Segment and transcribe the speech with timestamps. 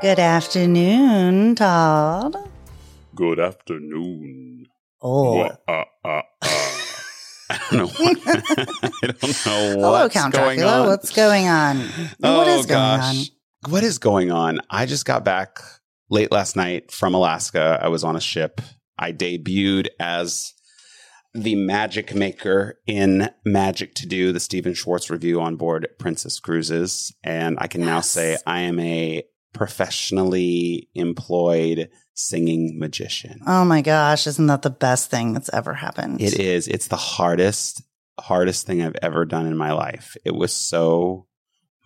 [0.00, 2.36] Good afternoon, Todd.
[3.14, 4.66] Good afternoon.
[5.02, 6.22] Oh, Wha- uh, uh, uh.
[7.50, 7.86] I don't know.
[7.88, 8.34] What, I
[9.02, 10.82] don't know hello, what's Count going Dracula.
[10.82, 10.86] on.
[10.88, 11.88] What's going on?
[12.22, 13.30] oh what is going gosh,
[13.68, 14.60] what is going on?
[14.70, 15.58] I just got back
[16.10, 17.78] late last night from Alaska.
[17.82, 18.60] I was on a ship.
[18.98, 20.52] I debuted as
[21.34, 27.12] the magic maker in Magic to Do, the Stephen Schwartz revue on board Princess Cruises,
[27.24, 29.22] and I can now say I am a
[29.58, 33.40] professionally employed singing magician.
[33.46, 36.20] Oh my gosh, isn't that the best thing that's ever happened?
[36.20, 36.68] It is.
[36.68, 37.82] It's the hardest,
[38.18, 40.16] hardest thing I've ever done in my life.
[40.24, 41.26] It was so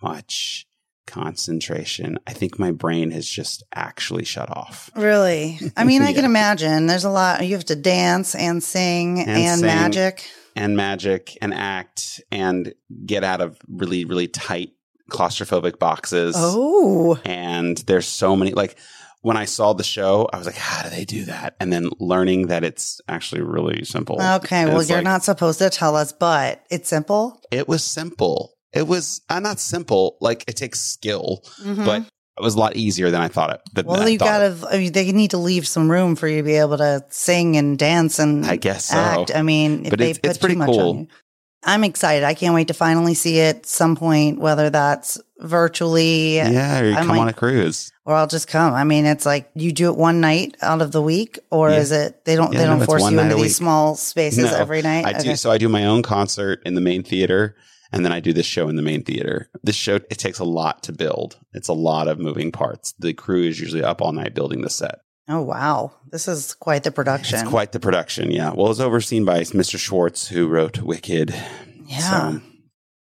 [0.01, 0.67] much
[1.07, 2.19] concentration.
[2.27, 4.89] I think my brain has just actually shut off.
[4.95, 5.59] Really?
[5.75, 6.87] I mean, I can imagine.
[6.87, 7.45] There's a lot.
[7.45, 9.65] You have to dance and sing and, And sing.
[9.67, 10.29] magic.
[10.55, 12.73] And magic and act and
[13.05, 14.73] get out of really, really tight
[15.11, 16.35] claustrophobic boxes.
[16.37, 18.75] Oh, And there's so many, like,
[19.21, 21.55] when I saw the show, I was like, how do they do that?
[21.59, 24.21] And then learning that it's actually really simple.
[24.21, 24.65] okay.
[24.65, 27.41] Well, you're like- not supposed to tell us, but it's simple.
[27.51, 28.51] It was simple.
[28.73, 30.17] It was uh, not simple.
[30.19, 31.85] Like it takes skill, Mhm.
[31.85, 33.61] but it was a lot easier than I thought it.
[33.73, 34.57] Than well, you gotta.
[34.67, 37.55] I mean, they need to leave some room for you to be able to sing
[37.55, 38.97] and dance and I guess so.
[38.97, 39.31] act.
[39.35, 41.05] I mean, But they it's- put it's pretty too much cool.
[41.65, 42.23] I'm excited.
[42.23, 46.93] I can't wait to finally see it some point, whether that's virtually yeah, or you
[46.95, 47.91] I come on a cruise.
[48.05, 48.73] or I'll just come.
[48.73, 51.77] I mean, it's like you do it one night out of the week, or Yeah.
[51.77, 54.55] is it they don't Yeah, they don't it's force you into these small spaces No,
[54.57, 55.05] every night?
[55.05, 55.51] I do so.
[55.51, 57.55] I do my own concert in the main theater,
[57.91, 59.49] and then I do this show in the main theater.
[59.63, 61.37] This show it takes a lot to build.
[61.53, 62.93] It's a lot of moving parts.
[62.99, 64.99] The crew is usually up all night building the set.
[65.27, 67.39] Oh wow, this is quite the production.
[67.39, 68.29] It's quite the production.
[68.31, 68.51] Yeah.
[68.53, 69.77] Well, it's overseen by Mr.
[69.79, 71.33] Schwartz, who wrote Wicked.
[71.85, 71.97] yeah.
[71.99, 72.43] So, um,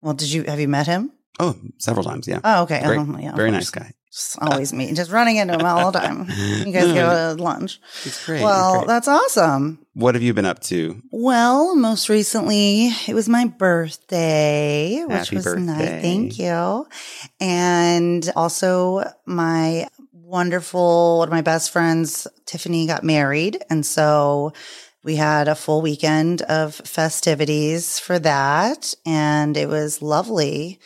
[0.03, 1.11] well, did you have you met him?
[1.41, 2.29] oh, several times.
[2.29, 2.41] Yeah.
[2.45, 2.83] Oh, okay.
[2.85, 2.99] Great.
[3.01, 3.93] Oh, yeah, Very nice guy.
[4.13, 6.27] Just always meet, just running into him all the time.
[6.67, 7.81] You guys go to lunch.
[8.05, 8.43] He's great.
[8.43, 8.87] Well, great.
[8.89, 9.79] that's awesome.
[9.95, 11.01] What have you been up to?
[11.11, 15.63] Well, most recently, it was my birthday, which Happy was birthday.
[15.63, 16.03] nice.
[16.03, 16.87] Thank you.
[17.41, 19.89] And also, my
[20.33, 23.63] wonderful, one of my best friends, Tiffany, got married.
[23.69, 24.55] And so
[25.05, 28.95] we had a full weekend of festivities for that.
[29.05, 30.81] And it was lovely.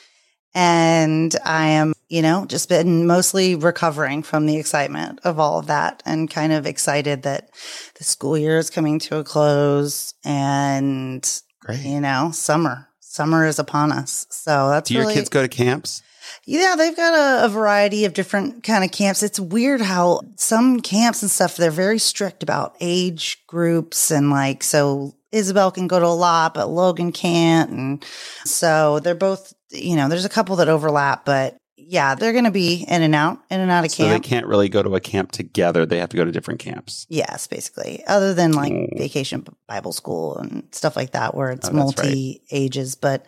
[0.52, 5.68] And I am, you know, just been mostly recovering from the excitement of all of
[5.68, 7.50] that and kind of excited that
[7.98, 11.84] the school year is coming to a close and, Great.
[11.84, 12.88] you know, summer.
[12.98, 14.26] Summer is upon us.
[14.30, 16.02] So that's Do your kids go to camps?
[16.44, 19.22] Yeah, they've got a, a variety of different kind of camps.
[19.22, 24.62] It's weird how some camps and stuff, they're very strict about age groups and like,
[24.62, 27.70] so Isabel can go to a lot, but Logan can't.
[27.70, 28.04] And
[28.44, 32.50] so they're both, you know, there's a couple that overlap, but yeah, they're going to
[32.50, 34.08] be in and out, in and out of camp.
[34.08, 35.86] So they can't really go to a camp together.
[35.86, 37.06] They have to go to different camps.
[37.08, 38.02] Yes, basically.
[38.06, 38.98] Other than like Mm.
[38.98, 42.04] vacation Bible school and stuff like that, where it's Oh, that's right.
[42.06, 42.94] multi ages.
[42.96, 43.26] But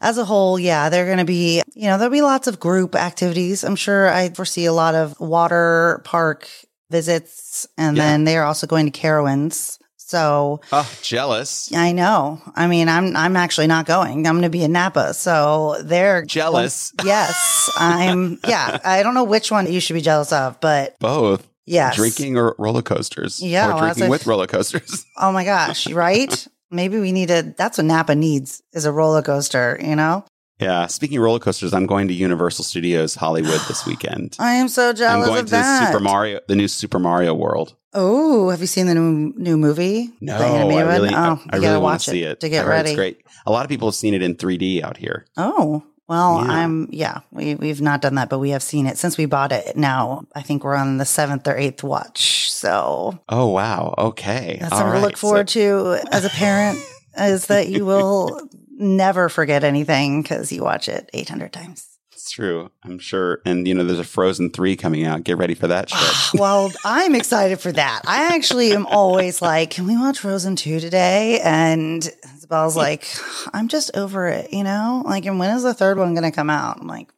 [0.00, 2.94] as a whole, yeah, they're going to be, you know, there'll be lots of group
[2.94, 3.64] activities.
[3.64, 6.48] I'm sure I foresee a lot of water park
[6.90, 7.66] visits.
[7.76, 8.02] And Yeah.
[8.04, 9.78] then they're also going to Carowinds.
[9.96, 11.72] So Oh, jealous.
[11.72, 12.40] I know.
[12.56, 14.26] I mean, I'm I'm actually not going.
[14.26, 15.14] I'm going to be in Napa.
[15.14, 16.92] So they're Jealous.
[17.04, 18.40] yes, I'm.
[18.48, 22.36] Yeah, I don't know which one you should be jealous of, but Both yes, drinking
[22.36, 23.40] or roller coasters.
[23.40, 25.06] Yeah, or well, drinking with roller coasters.
[25.16, 26.46] Oh my gosh, right?
[26.70, 30.24] Maybe we need a that's what Napa needs is a roller coaster, you know?
[30.60, 30.86] yeah.
[30.86, 34.36] Speaking of roller coasters, I'm going to Universal Studios Hollywood this weekend.
[34.40, 35.26] I am so jealous.
[35.26, 35.86] I'm going of to the that.
[35.88, 37.74] Super Mario, the new Super Mario World.
[37.92, 40.10] Oh, have you seen the new new movie?
[40.20, 40.94] No, The I animated one?
[40.94, 42.90] really, Oh, I, I gotta really want watch to see it to get ready.
[42.90, 43.22] It's great.
[43.46, 45.26] A lot of people have seen it in 3D out here.
[45.36, 46.52] Oh, well, Yeah.
[46.52, 49.52] I'm yeah, we we've not done that, but we have seen it since we bought
[49.52, 49.76] it.
[49.76, 52.50] Now I think we're on the seventh or eighth watch.
[52.50, 53.94] So Oh wow.
[53.96, 54.58] Okay.
[54.60, 56.80] that's All something to look forward to as a parent
[57.16, 58.40] is that you will
[58.76, 61.86] never forget anything because you watch it eight hundred times.
[62.30, 62.70] It's true.
[62.84, 63.40] I'm sure.
[63.44, 65.24] And you know, there's a Frozen three coming out.
[65.24, 66.34] Get ready for that shit.
[66.40, 68.02] well, I'm excited for that.
[68.06, 71.40] I actually am always like, can we watch Frozen 2 today?
[71.40, 73.04] And Isabel's like,
[73.52, 75.02] I'm just over it, you know?
[75.04, 76.80] Like, and when is the third one going to come out?
[76.80, 77.10] I'm like,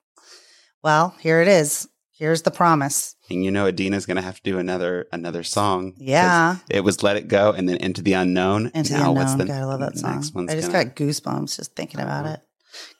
[0.82, 1.86] well, here it is.
[2.12, 3.14] Here's the promise.
[3.28, 5.92] and you know, Idina's going to have to do another another song.
[5.98, 6.56] Yeah.
[6.70, 9.48] It was "Let It Go" and then "Into the Unknown." Into Now the what's unknown.
[9.48, 10.48] God, I love that song.
[10.48, 12.34] I just gonna, got goosebumps just thinking about uh-huh.
[12.34, 12.40] it.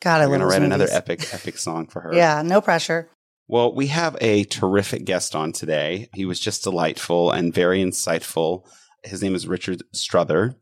[0.01, 2.15] God, I We're love gonna write another epic epic song for her.
[2.15, 3.09] Yeah, no pressure.
[3.49, 6.09] Well, we have a terrific guest on today.
[6.15, 8.65] He was just delightful and very insightful.
[9.03, 10.55] His name is Richard Strother,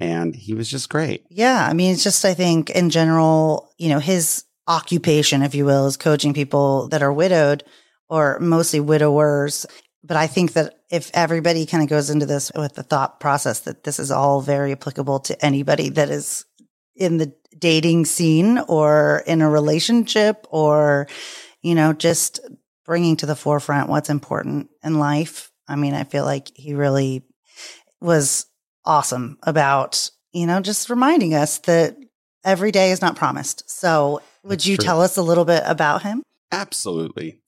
[0.00, 1.24] and he was just great.
[1.30, 1.66] Yeah.
[1.66, 5.86] I mean, it's just, I think in general, you know, his occupation, if you will,
[5.86, 7.64] is coaching people that are widowed
[8.08, 9.64] or mostly widowers.
[10.02, 13.60] But I think that if everybody kind of goes into this with the thought process
[13.60, 16.44] that this is all very applicable to anybody that is
[16.96, 21.06] in the dating scene or in a relationship or,
[21.62, 22.40] you know, just
[22.84, 25.50] bringing to the forefront what's important in life.
[25.66, 27.22] I mean, I feel like he really
[28.00, 28.46] was
[28.84, 31.96] awesome about, you know, just reminding us that
[32.44, 33.68] every day is not promised.
[33.70, 34.84] So, would That's you true.
[34.84, 36.22] tell us a little bit about him?
[36.52, 37.40] Absolutely.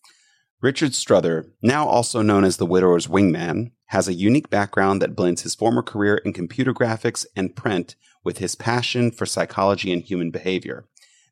[0.62, 5.42] Richard Strother, now also known as the widower's wingman, has a unique background that blends
[5.42, 7.94] his former career in computer graphics and print
[8.24, 10.86] with his passion for psychology and human behavior.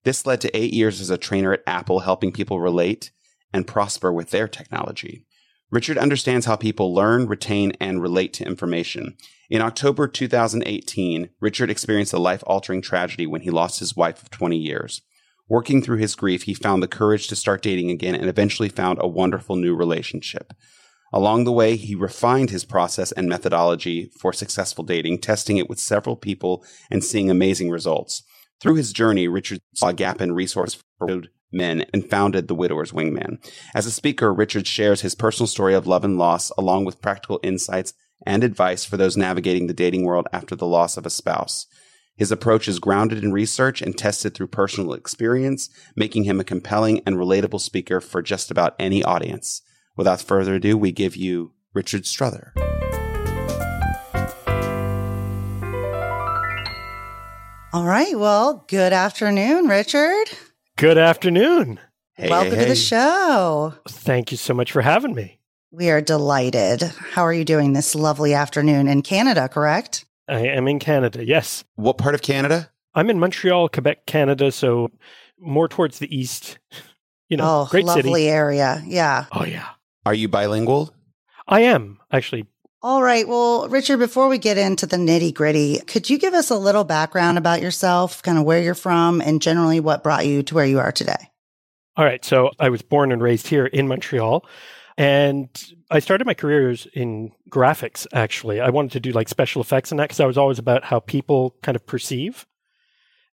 [0.05, 3.12] This led to eight years as a trainer at Apple, helping people relate
[3.53, 5.25] and prosper with their technology.
[5.71, 9.17] Richard understands how people learn, retain, and relate to information.
[9.49, 14.31] In October 2018, Richard experienced a life altering tragedy when he lost his wife of
[14.31, 15.00] 20 years.
[15.49, 18.99] Working through his grief, he found the courage to start dating again and eventually found
[19.00, 20.52] a wonderful new relationship.
[21.12, 25.79] Along the way, he refined his process and methodology for successful dating, testing it with
[25.79, 28.23] several people and seeing amazing results.
[28.61, 32.55] Through his journey, Richard saw a gap in resource for widowed men and founded the
[32.55, 33.37] Widower's Wingman.
[33.75, 37.38] As a speaker, Richard shares his personal story of love and loss, along with practical
[37.43, 37.93] insights
[38.26, 41.67] and advice for those navigating the dating world after the loss of a spouse.
[42.16, 47.00] His approach is grounded in research and tested through personal experience, making him a compelling
[47.05, 49.62] and relatable speaker for just about any audience.
[49.96, 52.52] Without further ado, we give you Richard Strother.
[57.72, 58.16] All right.
[58.16, 60.26] Well, good afternoon, Richard.
[60.76, 61.81] Good afternoon.
[62.14, 62.62] Hey, Welcome hey, hey.
[62.62, 63.75] to the show.
[63.88, 65.40] Thank you so much for having me.
[65.72, 66.82] We are delighted.
[66.82, 70.05] How are you doing this lovely afternoon in Canada, correct?
[70.29, 71.65] I am in Canada, yes.
[71.76, 72.71] What part of Canada?
[72.94, 74.91] I'm in Montreal, Quebec, Canada, so
[75.38, 76.59] more towards the east.
[77.31, 78.29] You know, oh, great lovely city.
[78.29, 78.82] area.
[78.85, 79.25] Yeah.
[79.32, 79.69] Oh, yeah.
[80.05, 80.94] Are you bilingual?
[81.49, 82.47] I am, actually.
[82.82, 83.26] All right.
[83.26, 86.85] Well, Richard, before we get into the nitty gritty, could you give us a little
[86.85, 90.67] background about yourself, kind of where you're from, and generally what brought you to where
[90.67, 91.31] you are today?
[91.97, 92.23] All right.
[92.23, 94.44] So I was born and raised here in Montreal.
[94.96, 95.49] And
[95.91, 98.61] I started my careers in graphics, actually.
[98.61, 101.00] I wanted to do like special effects and that because I was always about how
[101.00, 102.46] people kind of perceive.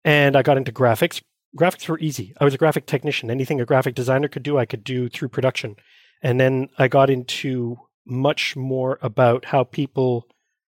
[0.06, 1.22] And I got into graphics.
[1.58, 2.34] Graphics were easy.
[2.40, 3.30] I was a graphic technician.
[3.30, 5.76] Anything a graphic designer could do, I could do through production.
[6.22, 10.28] And then I got into much more about how people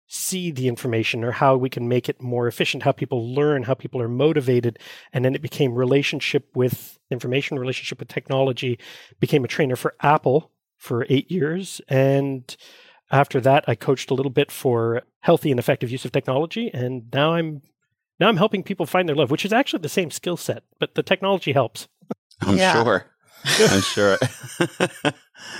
[0.06, 3.74] see the information or how we can make it more efficient, how people learn, how
[3.74, 4.78] people are motivated.
[5.12, 8.78] And then it became relationship with information, relationship with technology,
[9.20, 10.50] became a trainer for Apple
[10.80, 11.80] for eight years.
[11.88, 12.56] And
[13.12, 16.70] after that, I coached a little bit for healthy and effective use of technology.
[16.72, 17.62] And now I'm
[18.18, 20.94] now I'm helping people find their love, which is actually the same skill set, but
[20.94, 21.86] the technology helps.
[22.40, 22.82] I'm yeah.
[22.82, 23.06] sure.
[23.44, 24.18] I'm sure.
[24.20, 25.12] uh, sorry,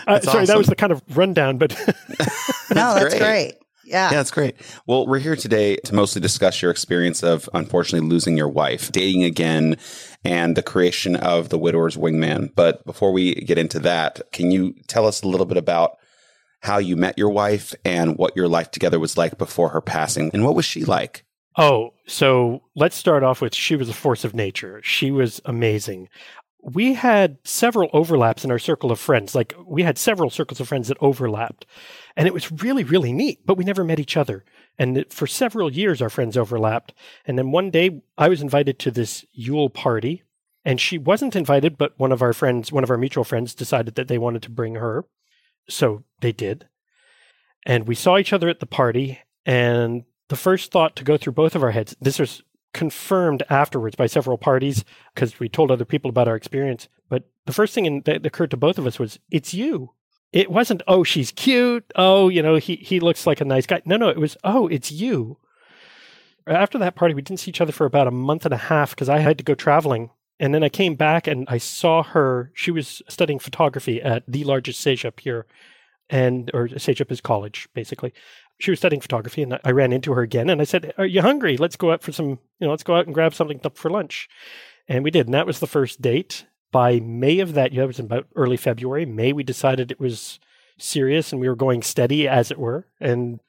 [0.06, 0.44] awesome.
[0.46, 1.70] that was the kind of rundown, but
[2.74, 3.20] no, that's great.
[3.20, 3.54] great.
[3.84, 4.10] Yeah.
[4.10, 4.56] Yeah, that's great.
[4.86, 9.24] Well, we're here today to mostly discuss your experience of unfortunately losing your wife, dating
[9.24, 9.76] again,
[10.24, 12.54] and the creation of the widower's wingman.
[12.54, 15.96] But before we get into that, can you tell us a little bit about
[16.60, 20.30] how you met your wife and what your life together was like before her passing?
[20.32, 21.24] And what was she like?
[21.56, 24.80] Oh, so let's start off with she was a force of nature.
[24.84, 26.08] She was amazing
[26.62, 29.34] we had several overlaps in our circle of friends.
[29.34, 31.66] Like we had several circles of friends that overlapped.
[32.16, 34.44] And it was really, really neat, but we never met each other.
[34.78, 36.92] And for several years, our friends overlapped.
[37.24, 40.22] And then one day I was invited to this Yule party.
[40.62, 43.94] And she wasn't invited, but one of our friends, one of our mutual friends, decided
[43.94, 45.06] that they wanted to bring her.
[45.70, 46.68] So they did.
[47.64, 49.20] And we saw each other at the party.
[49.46, 53.96] And the first thought to go through both of our heads, this was confirmed afterwards
[53.96, 54.84] by several parties
[55.14, 56.88] because we told other people about our experience.
[57.08, 59.92] But the first thing in, that occurred to both of us was, "It's you."
[60.32, 63.82] It wasn't, "Oh, she's cute." Oh, you know, he he looks like a nice guy.
[63.84, 65.38] No, no, it was, "Oh, it's you."
[66.46, 68.90] After that party, we didn't see each other for about a month and a half
[68.90, 70.10] because I had to go traveling.
[70.38, 72.50] And then I came back and I saw her.
[72.54, 75.46] She was studying photography at the largest CEGEP here,
[76.08, 78.12] and or CEGEP is college basically
[78.60, 81.22] she was studying photography and I ran into her again and I said, Are you
[81.22, 81.56] hungry?
[81.56, 84.28] Let's go out for some, you know, let's go out and grab something for lunch.
[84.86, 85.26] And we did.
[85.26, 86.46] And that was the first date.
[86.72, 89.04] By May of that year, it was about early February.
[89.04, 90.38] May, we decided it was
[90.78, 92.86] serious and we were going steady, as it were.
[93.00, 93.40] And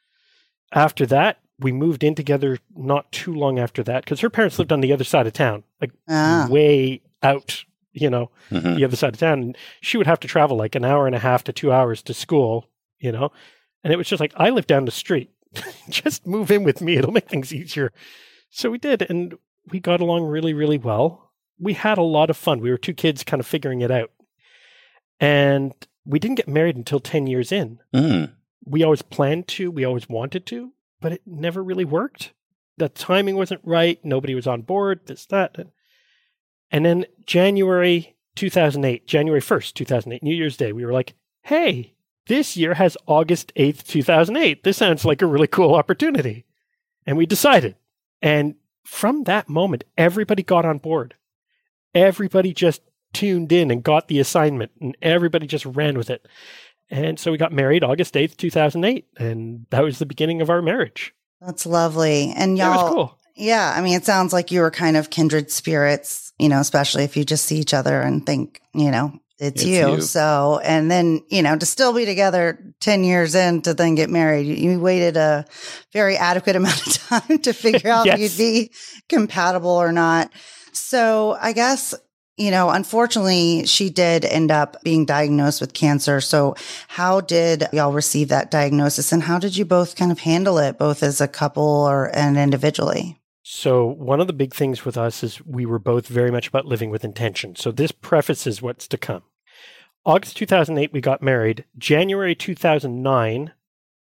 [0.72, 4.72] after that, we moved in together not too long after that because her parents lived
[4.72, 6.48] on the other side of town, like ah.
[6.50, 8.76] way out, you know, mm-hmm.
[8.76, 9.42] the other side of town.
[9.42, 12.02] And she would have to travel like an hour and a half to two hours
[12.04, 12.68] to school,
[13.00, 13.32] you know.
[13.84, 15.32] And it was just like, I live down the street.
[15.90, 16.98] just move in with me.
[16.98, 17.92] It'll make things easier.
[18.50, 19.02] So we did.
[19.10, 19.38] And
[19.70, 21.32] we got along really, really well.
[21.60, 22.60] We had a lot of fun.
[22.60, 24.12] We were two kids kind of figuring it out.
[25.20, 25.74] And
[26.06, 27.80] we didn't get married until 10 years in.
[27.94, 28.32] Mm.
[28.66, 32.34] We always planned to, we always wanted to, but it never really worked.
[32.78, 34.04] The timing wasn't right.
[34.04, 35.56] Nobody was on board, this, that.
[36.72, 41.94] And then January 2008, January 1st, 2008, New Year's Day, we were like, hey,
[42.32, 44.64] this year has August 8th, 2008.
[44.64, 46.46] This sounds like a really cool opportunity.
[47.06, 47.76] And we decided.
[48.22, 51.16] And from that moment, everybody got on board.
[51.94, 56.26] Everybody just tuned in and got the assignment, and everybody just ran with it.
[56.90, 59.08] And so we got married August 8th, 2008.
[59.18, 61.14] And that was the beginning of our marriage.
[61.42, 62.32] That's lovely.
[62.34, 63.20] And y'all, cool.
[63.36, 67.04] yeah, I mean, it sounds like you were kind of kindred spirits, you know, especially
[67.04, 69.94] if you just see each other and think, you know, it's, It's you.
[69.94, 70.02] you.
[70.02, 74.12] So, and then, you know, to still be together 10 years in to then get
[74.12, 75.46] married, you, you waited a
[75.92, 78.72] very adequate amount of time to figure out if you'd be
[79.10, 80.32] compatible or not.
[80.74, 81.96] So I guess,
[82.38, 86.22] you know, unfortunately, she did end up being diagnosed with cancer.
[86.22, 86.56] So
[86.88, 90.78] how did y'all receive that diagnosis and how did you both kind of handle it,
[90.78, 93.20] both as a couple or and individually?
[93.44, 96.68] So, one of the big things with us is we were both very much about
[96.68, 97.56] living with intention.
[97.56, 99.24] So, this prefaces what's to come.
[100.06, 101.66] August 2008, we got married.
[101.78, 103.54] January 2009,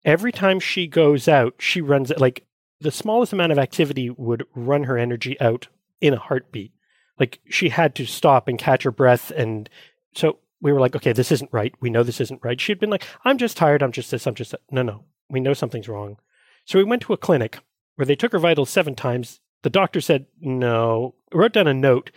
[0.04, 2.44] every time she goes out, she runs it like
[2.80, 5.68] the smallest amount of activity would run her energy out
[6.00, 6.72] in a heartbeat.
[7.18, 9.30] Like she had to stop and catch her breath.
[9.30, 9.68] And
[10.14, 11.72] so we were like, okay, this isn't right.
[11.80, 12.60] We know this isn't right.
[12.60, 13.82] She'd been like, I'm just tired.
[13.82, 14.26] I'm just this.
[14.26, 14.62] I'm just that.
[14.70, 15.04] No, no.
[15.30, 16.18] We know something's wrong.
[16.64, 17.58] So we went to a clinic
[17.94, 19.40] where they took her vitals seven times.
[19.62, 22.10] The doctor said, no, wrote down a note.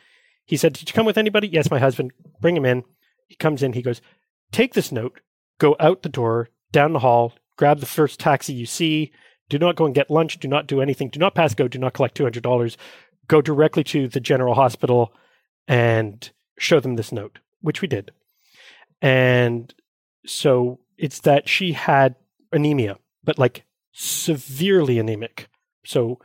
[0.45, 1.47] He said, Did you come with anybody?
[1.47, 2.11] Yes, my husband.
[2.39, 2.83] Bring him in.
[3.27, 3.73] He comes in.
[3.73, 4.01] He goes,
[4.51, 5.19] Take this note,
[5.59, 9.11] go out the door, down the hall, grab the first taxi you see.
[9.49, 10.39] Do not go and get lunch.
[10.39, 11.09] Do not do anything.
[11.09, 11.67] Do not pass go.
[11.67, 12.75] Do not collect $200.
[13.27, 15.13] Go directly to the general hospital
[15.67, 18.11] and show them this note, which we did.
[19.01, 19.73] And
[20.25, 22.15] so it's that she had
[22.51, 25.47] anemia, but like severely anemic.
[25.85, 26.19] So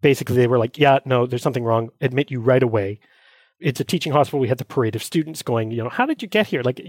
[0.00, 1.90] basically, they were like, yeah, no, there's something wrong.
[2.00, 3.00] Admit you right away.
[3.64, 4.40] It's a teaching hospital.
[4.40, 6.62] We had the parade of students going, you know, how did you get here?
[6.62, 6.80] Like,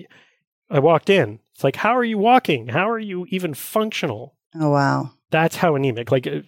[0.69, 1.39] I walked in.
[1.53, 2.67] It's like, how are you walking?
[2.67, 4.35] How are you even functional?
[4.59, 5.11] Oh, wow.
[5.31, 6.11] That's how anemic.
[6.11, 6.41] Like, uh,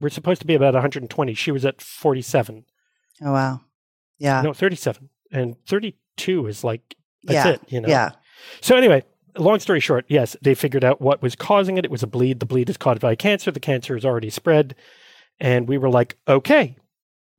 [0.00, 1.32] we're supposed to be about 120.
[1.34, 2.64] She was at 47.
[3.22, 3.60] Oh, wow.
[4.18, 4.42] Yeah.
[4.42, 5.10] No, 37.
[5.30, 7.52] And 32 is like, that's yeah.
[7.52, 7.88] it, you know?
[7.88, 8.10] Yeah.
[8.60, 9.04] So anyway,
[9.36, 11.84] long story short, yes, they figured out what was causing it.
[11.84, 12.40] It was a bleed.
[12.40, 13.52] The bleed is caused by cancer.
[13.52, 14.74] The cancer is already spread.
[15.38, 16.76] And we were like, okay,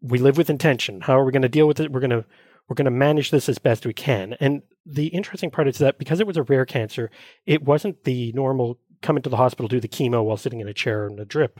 [0.01, 1.01] we live with intention.
[1.01, 1.91] How are we going to deal with it?
[1.91, 2.25] We're going to
[2.68, 4.36] we're going to manage this as best we can.
[4.39, 7.10] And the interesting part is that because it was a rare cancer,
[7.48, 10.74] it wasn't the normal come into the hospital, do the chemo while sitting in a
[10.74, 11.60] chair and a drip.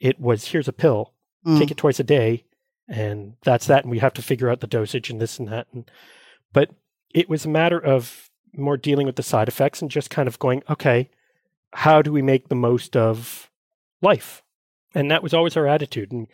[0.00, 1.12] It was here's a pill,
[1.46, 1.58] Mm.
[1.58, 2.44] take it twice a day,
[2.88, 3.84] and that's that.
[3.84, 5.66] And we have to figure out the dosage and this and that.
[5.72, 5.88] And,
[6.52, 6.70] but
[7.14, 10.38] it was a matter of more dealing with the side effects and just kind of
[10.38, 11.10] going, okay,
[11.74, 13.50] how do we make the most of
[14.02, 14.42] life?
[14.94, 16.10] And that was always our attitude.
[16.10, 16.26] And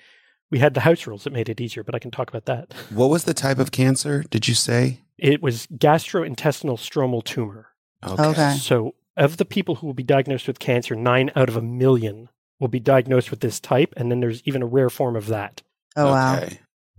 [0.55, 2.73] we had the house rules that made it easier, but I can talk about that.
[2.91, 4.23] What was the type of cancer?
[4.31, 5.01] Did you say?
[5.19, 7.71] It was gastrointestinal stromal tumor.
[8.07, 8.53] Okay.
[8.61, 12.29] So, of the people who will be diagnosed with cancer, nine out of a million
[12.61, 13.93] will be diagnosed with this type.
[13.97, 15.63] And then there's even a rare form of that.
[15.97, 16.47] Oh, wow.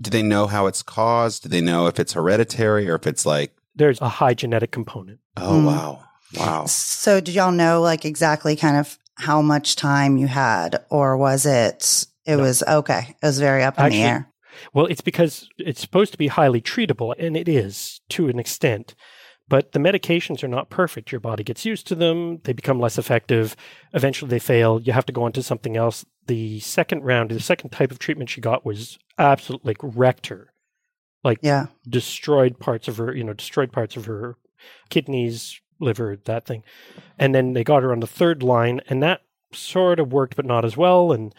[0.01, 1.43] Do they know how it's caused?
[1.43, 5.19] Do they know if it's hereditary or if it's like, There's a high genetic component.
[5.37, 5.65] oh, Mm.
[5.65, 6.03] wow.
[6.37, 6.65] Wow.
[6.65, 11.45] So, did y'all know like exactly kind of how much time you had, or was
[11.45, 12.05] it?
[12.25, 12.43] It No.
[12.43, 13.15] was okay.
[13.21, 14.31] It was very up in Actually, the air.
[14.73, 18.95] Well, it's because it's supposed to be highly treatable, and it is to an extent.
[19.47, 21.11] But the medications are not perfect.
[21.11, 23.55] Your body gets used to them, they become less effective.
[23.93, 24.81] Eventually, they fail.
[24.81, 26.03] You have to go on to something else.
[26.25, 30.51] The second round, the second type of treatment she got was absolutely like wrecked her,
[31.23, 31.67] like Yeah.
[31.87, 34.37] destroyed parts of her, you know, destroyed parts of her
[34.89, 36.63] kidneys, liver, that thing.
[37.19, 39.21] And then they got her on the third line, and that
[39.53, 41.11] sort of worked, but not as well.
[41.11, 41.35] And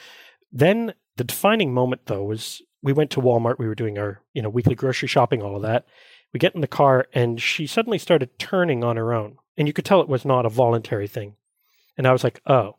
[0.59, 3.59] then the defining moment, though, was we went to Walmart.
[3.59, 5.87] We were doing our, you know, weekly grocery shopping, all of that.
[6.33, 9.73] We get in the car, and she suddenly started turning on her own, and you
[9.73, 11.37] could tell it was not a voluntary thing.
[11.97, 12.77] And I was like, oh.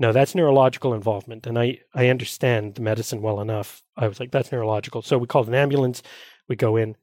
[0.00, 1.46] No, that's neurological involvement.
[1.46, 3.84] And I, I understand the medicine well enough.
[3.96, 5.00] I was like, that's neurological.
[5.00, 6.02] So we called an ambulance.
[6.48, 6.96] We go in.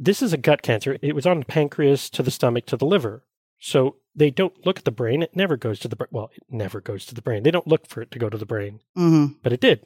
[0.00, 0.98] This is a gut cancer.
[1.00, 3.22] It was on the pancreas to the stomach to the liver.
[3.60, 5.22] So they don't look at the brain.
[5.22, 6.08] It never goes to the brain.
[6.10, 7.42] Well, it never goes to the brain.
[7.42, 9.84] They don't look for it to go to the brain, hmm but it did.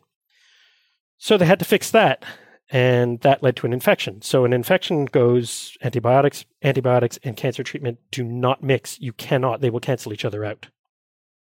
[1.18, 2.24] So they had to fix that.
[2.70, 4.22] And that led to an infection.
[4.22, 8.98] So an infection goes antibiotics, antibiotics, and cancer treatment do not mix.
[8.98, 10.68] You cannot, they will cancel each other out.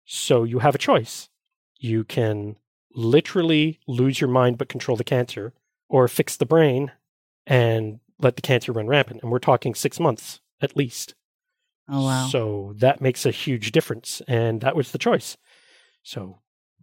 [0.05, 1.29] So you have a choice.
[1.79, 2.57] You can
[2.97, 5.53] literally lose your mind but control the cancer,
[5.89, 6.91] or fix the brain
[7.47, 9.23] and let the cancer run rampant.
[9.23, 11.15] And we're talking six months at least.
[11.91, 12.29] Oh, wow.
[12.29, 14.23] So that makes a huge difference.
[14.29, 15.37] And that was the choice.
[16.03, 16.39] So,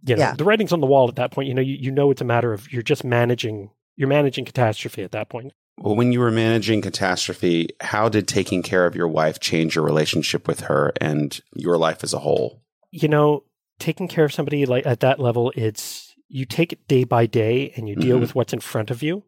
[0.06, 0.34] you know, Yeah.
[0.34, 1.48] the writing's on the wall at that point.
[1.48, 5.02] You know, you, you know it's a matter of you're just managing you're managing catastrophe
[5.02, 5.52] at that point.
[5.76, 9.84] Well, when you were managing catastrophe, how did taking care of your wife change your
[9.84, 12.62] relationship with her and your life as a whole?
[12.92, 13.42] You know,
[13.80, 17.72] taking care of somebody like at that level, it's you take it day by day
[17.76, 18.20] and you deal Mhm.
[18.20, 19.24] with what's in front of you.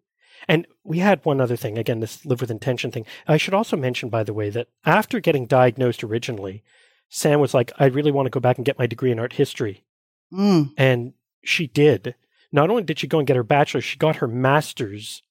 [0.49, 3.07] And we had one other thing, again, this live with intention thing.
[3.29, 6.63] I should also mention, by the way, that after getting diagnosed originally,
[7.09, 9.35] Sam was like, I really want to go back and get my degree in art
[9.35, 9.85] history.
[10.33, 10.73] Mm.
[10.77, 11.13] And
[11.45, 12.15] she did.
[12.53, 15.23] Not only did she go and get her bachelor's, she got her master's.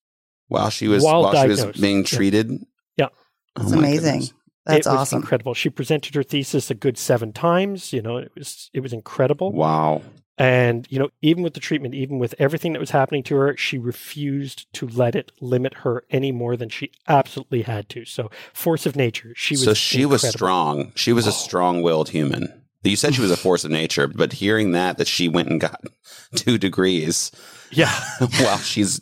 [0.47, 2.65] While she was While while, she was being treated?
[2.97, 3.07] Yeah.
[3.55, 4.11] Oh It's my amazing.
[4.11, 4.33] goodness.
[4.65, 5.21] That's it was awesome.
[5.21, 5.53] incredible.
[5.53, 7.91] She presented her thesis a good seven times.
[7.93, 9.51] You know, it was it was incredible.
[9.51, 10.01] Wow.
[10.39, 13.57] And, you know, even with the treatment, even with everything that was happening to her,
[13.57, 18.05] she refused to let it limit her any more than she absolutely had to.
[18.05, 19.33] So, force of nature.
[19.35, 20.93] She was so she was strong.
[20.95, 21.33] She was a Oh.
[21.33, 22.58] strong willed human.
[22.83, 25.59] You said she was a force of nature, but hearing that that she went and
[25.59, 25.81] got
[26.35, 27.31] two degrees
[27.71, 27.91] Yeah.
[28.39, 28.99] while she's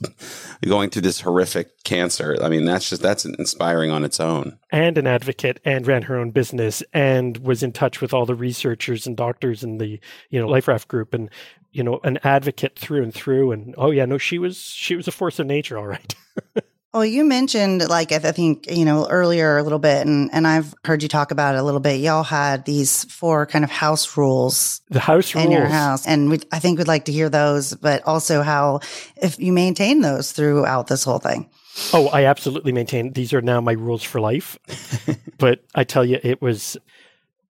[0.65, 4.57] going through this horrific cancer, I mean that's just that's inspiring on its own.
[4.71, 8.35] And an advocate and ran her own business and was in touch with all the
[8.35, 11.29] researchers and doctors in the, you know, Life Raft group and,
[11.71, 13.51] you know, an advocate through and through.
[13.51, 16.15] And oh yeah, no, she was she was a force of nature, all right.
[16.97, 20.73] Well, you mentioned like I think you know earlier a little bit, and and I've
[20.83, 21.99] heard you talk about it a little bit.
[21.99, 25.45] Y'all had these four kind of house rules The house rules.
[25.45, 28.79] in your house, and we, I think we'd like to hear those, but also how
[29.21, 31.51] if you maintain those throughout this whole thing.
[31.93, 34.57] Oh, I absolutely maintain these are now my rules for life.
[35.37, 36.77] but I tell you, it was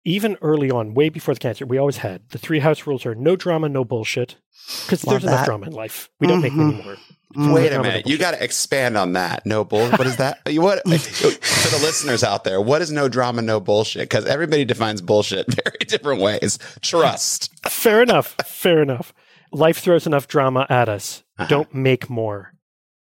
[0.05, 3.13] even early on, way before the cancer, we always had the three house rules are
[3.13, 4.37] no drama, no bullshit.
[4.85, 6.09] Because there's enough drama in life.
[6.21, 6.97] We don't make Mhm.
[7.35, 7.55] Many more.
[7.55, 9.45] Wait a minute, you got to expand on that.
[9.45, 9.89] No bull.
[9.91, 10.39] What is that?
[10.47, 12.61] You- what for the listeners out there?
[12.61, 14.03] What is no drama, no bullshit?
[14.09, 16.59] Because everybody defines bullshit very different ways.
[16.81, 17.51] Trust.
[17.69, 18.35] Fair enough.
[18.45, 19.13] Fair enough.
[19.51, 21.23] Life throws enough drama at us.
[21.37, 21.47] Uh-huh.
[21.47, 22.53] Don't make more.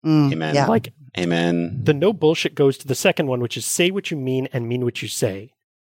[0.05, 0.55] Mm, Amen.
[0.55, 0.67] Yeah.
[0.67, 1.81] Like Amen.
[1.83, 4.69] the no bullshit goes to the second one, which is say what you mean and
[4.69, 5.53] mean what you say.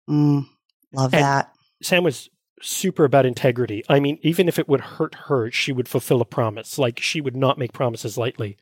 [0.08, 0.46] Mm,
[0.92, 1.50] love And- that.
[1.82, 2.30] Sam was
[2.64, 3.84] super about integrity.
[3.88, 6.78] I mean, even if it would hurt her, she would fulfill a promise.
[6.78, 8.56] Like she would not make promises lightly.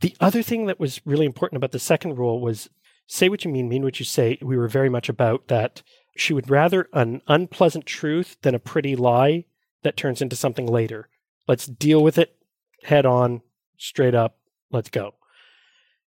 [0.00, 2.70] The other thing that was really important about the second rule was
[3.06, 4.38] say what you mean, mean what you say.
[4.40, 5.82] We were very much about that.
[6.16, 9.44] She would rather an unpleasant truth than a pretty lie
[9.82, 11.08] that turns into something later.
[11.46, 12.36] Let's deal with it
[12.84, 13.42] head on,
[13.76, 14.38] straight up.
[14.70, 15.14] Let's go.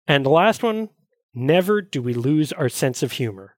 [0.07, 0.89] And the last one
[1.33, 3.55] never do we lose our sense of humor.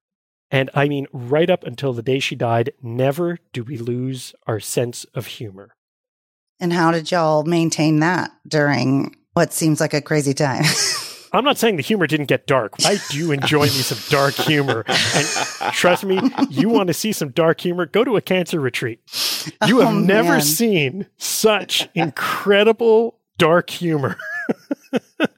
[0.52, 4.60] And I mean, right up until the day she died, never do we lose our
[4.60, 5.76] sense of humor.
[6.60, 10.64] And how did y'all maintain that during what seems like a crazy time?
[11.34, 12.76] I'm not saying the humor didn't get dark.
[12.86, 14.86] I do enjoy me some dark humor.
[14.88, 15.28] And
[15.74, 19.02] trust me, you want to see some dark humor, go to a cancer retreat.
[19.68, 24.16] You oh, have Oh, never seen such incredible dark humor.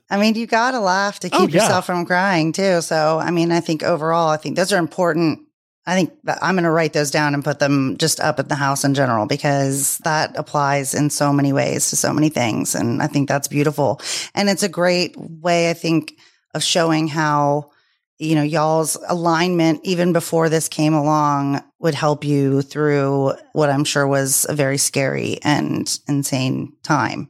[0.10, 1.62] I mean, you got to laugh to oh, keep Oh, yeah.
[1.64, 2.82] yourself from crying too.
[2.82, 5.40] So, I mean, I think overall, I think those are important.
[5.86, 8.50] I think that I'm going to write those down and put them just up at
[8.50, 12.76] the house in general because that applies in so many ways to so many things.
[12.76, 14.02] And I think that's beautiful.
[14.36, 16.14] And it's a great way, I think,
[16.54, 17.72] of showing how,
[18.18, 23.86] you know, y'all's alignment, even before this came along, would help you through what I'm
[23.86, 27.30] sure was a very scary and insane time.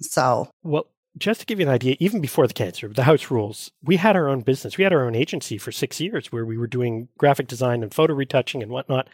[0.00, 3.70] So, Well, just to give you an idea, even before the cancer, the house rules,
[3.82, 4.76] we had our own business.
[4.76, 7.94] We had our own agency for six years where we were doing graphic design and
[7.94, 9.08] photo retouching and whatnot.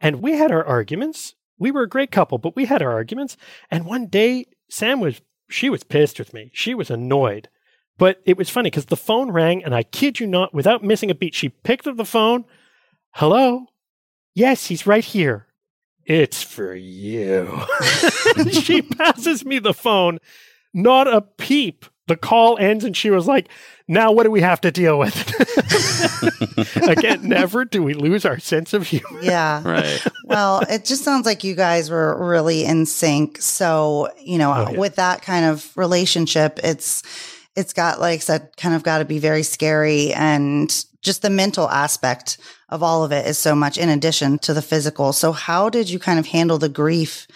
[0.00, 1.34] And we had our arguments.
[1.58, 3.36] We were a great couple, but we had our arguments.
[3.70, 6.50] And one day, Sam was, she was pissed with me.
[6.52, 7.48] She was annoyed.
[7.96, 11.10] But it was funny because the phone rang, and I kid you not, without missing
[11.10, 12.44] a beat, she picked up the phone.
[13.12, 13.66] Hello?
[14.34, 15.46] Yes, he's right here.
[16.04, 17.60] It's for you.
[18.52, 20.20] she passes me the phone.
[20.74, 21.84] Not a peep.
[22.06, 23.48] The call ends, and she was like,
[23.86, 25.14] Now what do we have to deal with?
[26.88, 29.20] Again, never do we lose our sense of humor.
[29.22, 29.62] yeah.
[29.62, 30.02] Right.
[30.24, 33.40] well, it just sounds like you guys were really in sync.
[33.42, 34.78] So, you know, Oh, yeah.
[34.78, 37.02] with that kind of relationship, it's
[37.56, 40.68] it's got like I said, kind of got to be very scary and
[41.02, 42.38] just the mental aspect
[42.70, 45.12] of all of it is so much in addition to the physical.
[45.12, 47.26] So how did you kind of handle the grief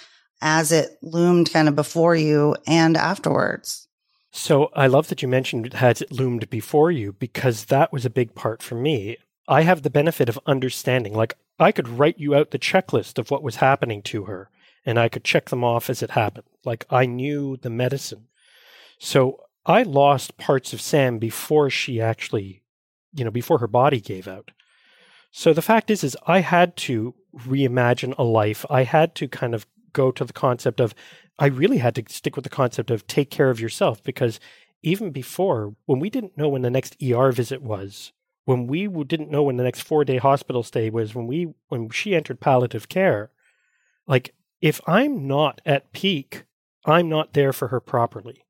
[0.42, 3.88] as it loomed kind of before you and afterwards?
[4.33, 8.11] So I love that you mentioned it had loomed before you because that was a
[8.11, 9.16] big part for me.
[9.46, 11.14] I have the benefit of understanding.
[11.14, 14.50] Like I could write you out the checklist of what was happening to her
[14.85, 16.46] and I could check them off as it happened.
[16.64, 18.26] Like I knew the medicine.
[18.98, 22.62] So I lost parts of Sam before she actually,
[23.14, 24.50] you know, before her body gave out.
[25.31, 28.66] So the fact is, is I had to reimagine a life.
[28.68, 30.94] I had to kind of go to the concept of,
[31.38, 34.40] I really had to stick with the concept of take care of yourself because
[34.83, 38.12] even before, when we didn't know when the next ER visit was,
[38.44, 41.88] when we didn't know when the next four day hospital stay was, when we when
[41.90, 43.31] she entered palliative care,
[44.07, 46.44] like if I'm not at peak,
[46.85, 48.44] I'm not there for her properly.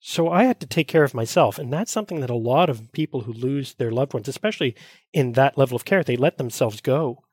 [0.00, 1.58] So I had to take care of myself.
[1.58, 4.74] And that's something that a lot of people who lose their loved ones, especially
[5.14, 7.23] in that level of care, they let themselves go.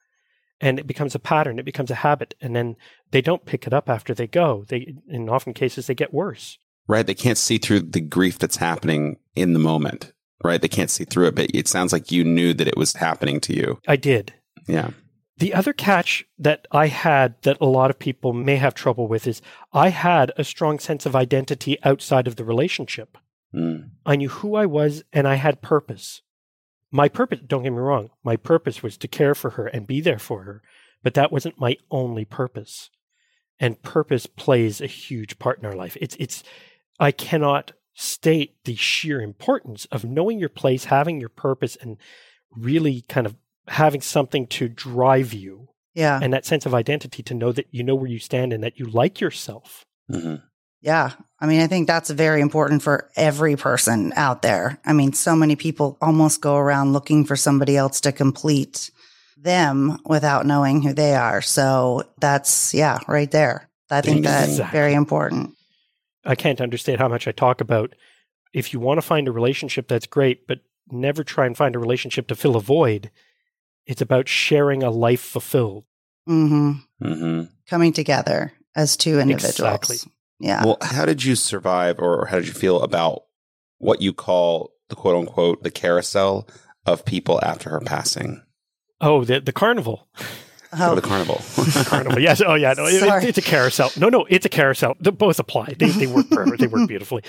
[0.62, 2.36] And it becomes a pattern, it becomes a habit.
[2.39, 2.76] And then
[3.10, 4.63] they don't pick it up after they go.
[4.67, 6.60] They in often cases they get worse.
[6.88, 7.06] Right.
[7.06, 10.13] They can't see through the grief that's happening in the moment.
[10.43, 10.62] Right.
[10.62, 11.36] They can't see through it.
[11.36, 13.80] But it sounds like you knew that it was happening to you.
[13.88, 14.34] I did.
[14.67, 14.91] Yeah.
[15.38, 19.26] The other catch that I had that a lot of people may have trouble with
[19.26, 19.41] is
[19.74, 23.17] I had a strong sense of identity outside of the relationship.
[23.54, 23.89] Mm.
[24.06, 26.21] I knew who I was and I had purpose.
[26.91, 30.01] My purpose, don't get me wrong, my purpose was to care for her and be
[30.01, 30.62] there for her,
[31.04, 32.89] but that wasn't my only purpose.
[33.60, 35.95] And purpose plays a huge part in our life.
[36.01, 36.43] It's, it's,
[36.99, 41.97] I cannot state the sheer importance of knowing your place, having your purpose, and
[42.51, 43.36] really kind of
[43.67, 46.19] having something to drive you Yeah.
[46.21, 48.80] and that sense of identity to know that you know where you stand and that
[48.80, 49.86] you like yourself.
[50.10, 50.36] hmm
[50.82, 51.12] Yeah.
[51.39, 54.80] I mean, I think that's very important for every person out there.
[54.86, 58.91] I mean, so many people almost go around looking for somebody else to complete
[59.38, 61.41] them without knowing who they are.
[61.41, 63.70] So that's, yeah, right there.
[63.89, 65.56] I think that's very important.
[66.24, 67.94] I can't understand how much I talk about
[68.54, 70.60] if you want to find a relationship that's great, but
[70.91, 73.10] never try and find a relationship to fill a void.
[73.86, 75.86] It's about sharing a life fulfilled.
[76.28, 79.60] hmm hmm Coming together as two individuals.
[79.60, 79.98] Exactly.
[80.41, 80.65] Yeah.
[80.65, 83.23] Well, how did you survive or how did you feel about
[83.77, 86.47] what you call the quote unquote the carousel
[86.86, 88.41] of people after her passing?
[88.99, 90.08] Oh, the the carnival.
[90.73, 91.08] Or oh, the oh.
[91.08, 91.41] carnival.
[91.86, 92.19] carnival.
[92.19, 92.41] Yes.
[92.41, 92.73] Oh, yeah.
[92.73, 93.25] No, it- Sorry.
[93.25, 93.91] it's a carousel.
[93.97, 94.97] No, no, it's a carousel.
[94.99, 95.75] They both apply.
[95.77, 96.60] They they work perfect.
[96.60, 97.23] They work beautifully.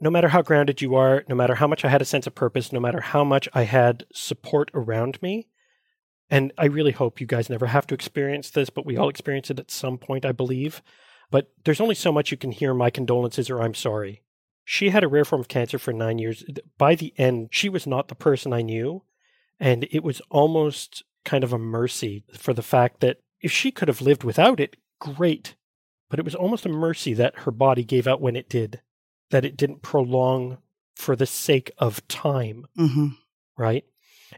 [0.00, 2.34] No matter how grounded you are, no matter how much I had a sense of
[2.34, 5.48] purpose, no matter how much I had support around me,
[6.30, 9.50] and I really hope you guys never have to experience this, but we all experience
[9.50, 10.82] it at some point, I believe.
[11.30, 14.22] But there's only so much you can hear my condolences or I'm sorry.
[14.64, 16.44] She had a rare form of cancer for nine years.
[16.76, 19.04] By the end, she was not the person I knew.
[19.60, 23.88] And it was almost kind of a mercy for the fact that if she could
[23.88, 25.54] have lived without it, great.
[26.08, 28.80] But it was almost a mercy that her body gave out when it did,
[29.30, 30.58] that it didn't prolong
[30.94, 33.08] for the sake of time, hmm
[33.56, 33.84] right?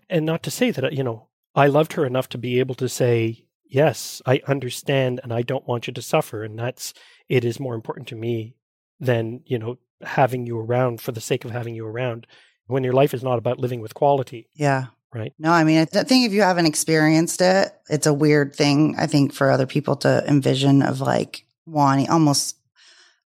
[0.08, 2.88] And not to say that, you know, I loved her enough to be able to
[2.88, 6.44] say, yes, I understand and I don't want you to suffer.
[6.44, 6.92] And that's,
[7.28, 8.54] it is more important to me
[8.98, 12.26] than, you know, having you around for the sake of having you around
[12.66, 14.86] when your life is not about living with quality, Yeah.
[15.12, 15.32] right?
[15.38, 18.94] No, I mean, I th- think if you haven't experienced it, it's a weird thing,
[18.98, 22.56] I think, for other people to envision of like wanting almost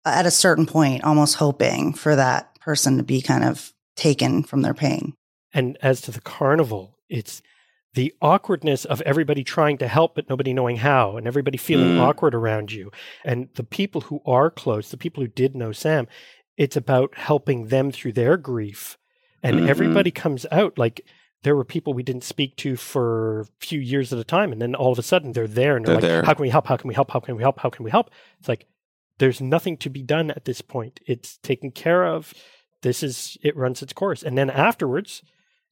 [0.05, 4.61] at a certain point, almost hoping for that person to be kind of taken from
[4.61, 5.13] their pain.
[5.53, 7.41] And as to the carnival, it's
[7.93, 11.99] the awkwardness of everybody trying to help but nobody knowing how, and everybody feeling Mm.
[12.01, 12.91] awkward around you.
[13.25, 16.07] And the people who are close, the people who did know Sam,
[16.57, 18.97] it's about helping them through their grief.
[19.41, 19.67] And Mhm.
[19.67, 21.01] everybody comes out like
[21.43, 24.51] there were people we didn't speak to for a few years at a time.
[24.51, 26.23] And then all of a sudden they're there and they're, They're like, there.
[26.23, 26.67] how can we help?
[26.67, 27.11] How can we help?
[27.11, 27.59] How can we help?
[27.59, 28.09] How can we help?
[28.39, 28.65] It's like,
[29.19, 30.99] there's nothing to be done at this point.
[31.07, 32.33] It's taken care of.
[32.81, 34.21] This is, it runs its course.
[34.23, 35.21] And then afterwards,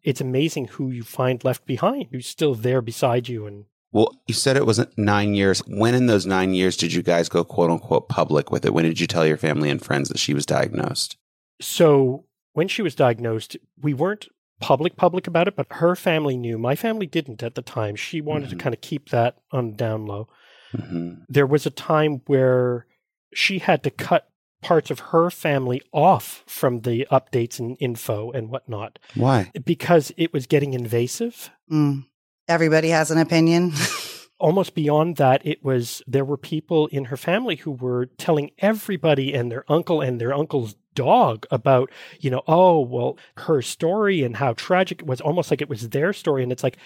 [0.06, 3.46] it's amazing who you find left behind, who's still there beside you.
[3.48, 5.60] And well, you said it wasn't nine years.
[5.68, 8.74] When in those nine years did you guys go quote unquote public with it?
[8.74, 11.18] When did you tell your family and friends that she was diagnosed?
[11.62, 14.28] so when she was diagnosed, we weren't
[14.62, 16.58] public public about it, but her family knew.
[16.58, 17.96] My family didn't at the time.
[17.98, 18.52] She wanted Mhm.
[18.52, 20.28] to kind of keep that on down low.
[20.72, 22.86] hmm There was a time where
[23.34, 24.30] she had to cut
[24.66, 29.52] parts of her family off from the updates and info and whatnot Why?
[29.64, 31.52] because it was getting invasive.
[31.72, 32.06] Mm.
[32.48, 33.74] Everybody has an opinion.
[34.40, 39.36] almost beyond that, it was there were people in her family who were telling everybody
[39.36, 44.38] and their uncle and their uncle's dog about, you know, oh, well, her story and
[44.38, 46.42] how tragic it was, almost like it was their story.
[46.42, 46.78] And it's like,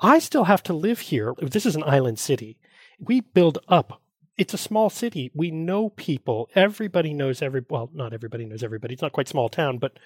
[0.00, 1.34] I still have to live here.
[1.38, 2.56] This is an island city.
[2.98, 4.00] We build up.
[4.38, 5.30] It's a small city.
[5.34, 6.50] We know people.
[6.54, 8.94] Everybody knows every, well, not everybody knows everybody.
[8.94, 9.98] It's not quite small town, but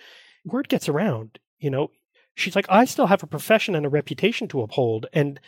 [0.45, 1.91] word gets around, you know.
[2.35, 5.07] She's like, I still have a profession and a reputation to uphold.
[5.13, 5.41] And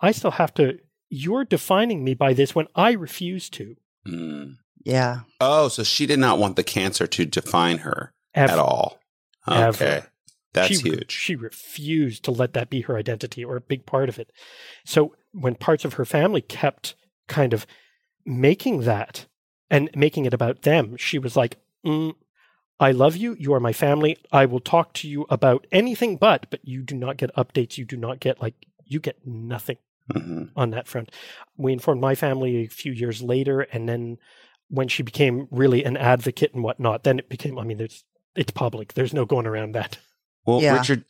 [0.00, 3.76] I still have to, you're defining me by this when I refuse to.
[4.06, 4.56] Mm.
[4.84, 5.20] yeah.
[5.40, 8.52] Oh, so she did not want the cancer to define her Ever.
[8.52, 9.00] at all.
[9.48, 9.68] Ever.
[9.68, 10.02] Okay.
[10.52, 11.10] That's she, huge.
[11.10, 14.30] She refused to let that be her identity or a big part of it.
[14.84, 16.94] So when parts of her family kept
[17.28, 17.66] kind of
[18.26, 19.26] making that
[19.70, 22.14] and making it about them, she was like, mm,
[22.78, 23.36] I love you.
[23.38, 24.18] You are my family.
[24.30, 27.78] I will talk to you about anything but, but you do not get updates.
[27.78, 29.78] You do not get like, you get nothing
[30.12, 31.10] hmm on that front.
[31.56, 34.18] We informed my family a few years later, and then
[34.68, 37.58] when she became really an advocate and whatnot, then it became.
[37.58, 38.04] I mean, there's
[38.36, 38.94] it's public.
[38.94, 39.98] There's no going around that.
[40.46, 40.74] Well, Yeah.
[40.74, 41.04] Richard,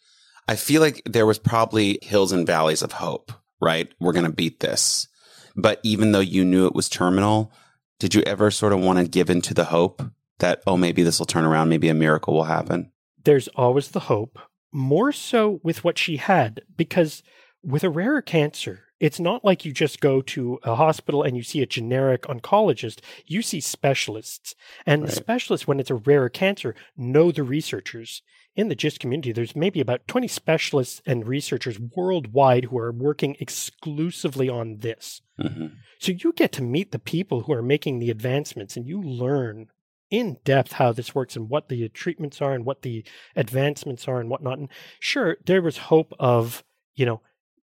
[0.49, 3.89] I feel like there was probably hills and valleys of hope, right?
[4.01, 5.09] We're going to beat this.
[5.57, 7.51] But even though you knew it was terminal,
[7.99, 10.03] did you ever sort of want to give into the hope
[10.39, 12.93] that, oh, maybe this will turn around, maybe a miracle will happen?
[13.25, 14.39] There's always the hope.
[14.73, 17.23] More so with what she had, because
[17.63, 21.43] with a rarer cancer, it's not like you just go to a hospital and you
[21.43, 23.01] see a generic oncologist.
[23.27, 24.55] You see specialists.
[24.85, 28.23] And the specialists, when it's a rarer cancer, know the researchers.
[28.57, 33.37] In the GIST community, there's maybe about 20 specialists and researchers worldwide who are working
[33.39, 35.21] exclusively on this.
[35.39, 35.67] hmm
[36.01, 39.69] So you get to meet the people who are making the advancements and you learn
[40.11, 44.21] in depth how this works and what the treatments are and what the advancements are
[44.21, 44.59] and whatnot.
[44.59, 44.69] And
[45.01, 46.65] sure, there was hope of,
[46.95, 47.21] you know,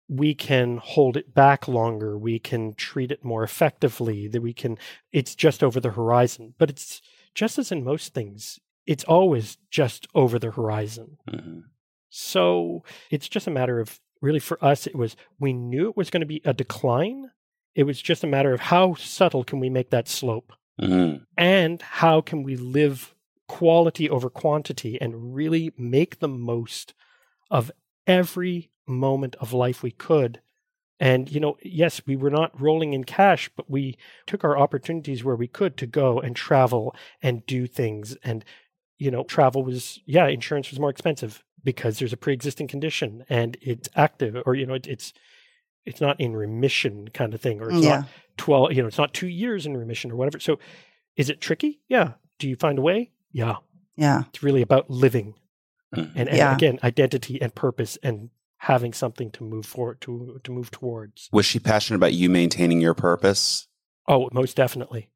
[0.07, 4.77] we can hold it back longer, we can treat it more effectively, that we can,
[5.11, 6.55] it's just over the horizon.
[6.57, 7.01] But it's
[7.35, 11.17] just as in most things, it's always just over the horizon.
[11.29, 11.59] hmm
[12.09, 16.09] So it's just a matter of really for us, it was we knew it was
[16.09, 17.29] going to be a decline.
[17.75, 21.81] It was just a matter of how subtle can we make that slope hmm and
[21.81, 23.13] how can we live
[23.47, 26.95] quality over quantity and really make the most
[27.51, 27.71] of
[28.07, 30.41] every moment of life we could.
[30.99, 33.97] And, you know, yes, we were not rolling in cash, but we
[34.27, 38.17] took our opportunities where we could to go and travel and do things.
[38.23, 38.43] And,
[38.99, 43.25] you know, travel was, yeah, insurance was more expensive because there's a pre existing condition
[43.29, 45.13] and it's active or, you know, it, it's,
[45.85, 47.99] it's not in remission kind of thing, or it's Yeah.
[48.01, 48.07] not
[48.37, 50.39] 12, you know, it's not two years in remission or whatever.
[50.39, 50.59] So
[51.15, 51.79] is it tricky?
[51.87, 52.13] Yeah.
[52.37, 53.11] Do you find a way?
[53.31, 53.55] Yeah.
[53.95, 54.23] Yeah.
[54.29, 55.33] It's really about living
[55.91, 56.53] and, and Yeah.
[56.53, 61.29] again, identity and purpose and having something to move forward to to move towards.
[61.31, 63.67] Was she passionate about you maintaining your purpose?
[64.07, 65.09] Oh, most definitely.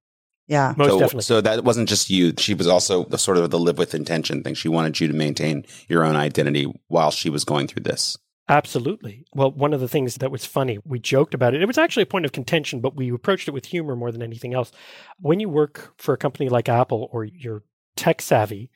[0.48, 0.74] Yeah.
[0.78, 1.22] Most so, definitely.
[1.24, 2.34] so that wasn't just you.
[2.38, 4.56] She was also the sort of the live with intention thing.
[4.56, 8.18] She wanted you to maintain your own identity while she was going through this.
[8.50, 9.26] Absolutely.
[9.34, 11.62] Well, one of the things that was funny, we joked about it.
[11.62, 14.22] It was actually a point of contention, but we approached it with humor more than
[14.22, 14.72] anything else.
[15.20, 17.64] When you work for a company like Apple or you're
[17.96, 18.70] tech savvy,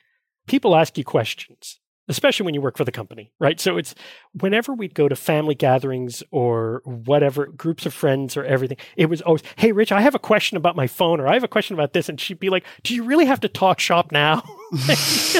[0.46, 3.60] people ask you questions, especially when you work for the company, right?
[3.60, 3.94] So it's
[4.32, 9.20] whenever we'd go to family gatherings or whatever, groups of friends or everything, it was
[9.22, 11.74] always, hey, Rich, I have a question about my phone or I have a question
[11.74, 12.08] about this.
[12.08, 14.42] And she'd be like, do you really have to talk shop now?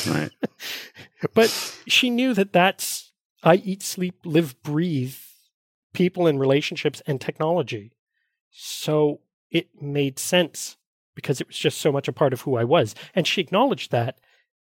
[0.08, 0.30] Right.
[1.34, 1.50] but
[1.86, 5.16] she knew that that's I eat, sleep, live, breathe
[5.92, 7.92] people and relationships and technology.
[8.50, 10.76] So it made sense
[11.14, 12.94] because it was just so much a part of who I was.
[13.14, 14.18] And she acknowledged that.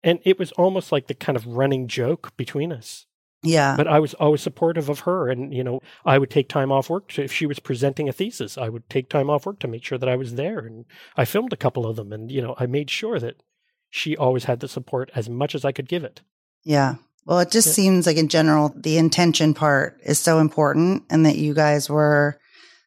[0.05, 3.07] And it was almost like the kind of running joke between us.
[3.43, 3.75] Yeah.
[3.77, 5.29] But I was always supportive of her.
[5.29, 7.09] And, you know, I would take time off work.
[7.13, 9.85] To, if she was presenting a thesis, I would take time off work to make
[9.85, 10.61] sure that I was there.
[10.61, 10.85] And
[11.17, 12.13] I filmed a couple of them.
[12.13, 13.43] And, you know, I made sure that
[13.91, 16.21] she always had the support as much as I could give it.
[16.65, 16.97] Yeah.
[17.27, 17.73] Well, it just Yeah.
[17.75, 22.39] seems like in general, the intention part is so important and that you guys were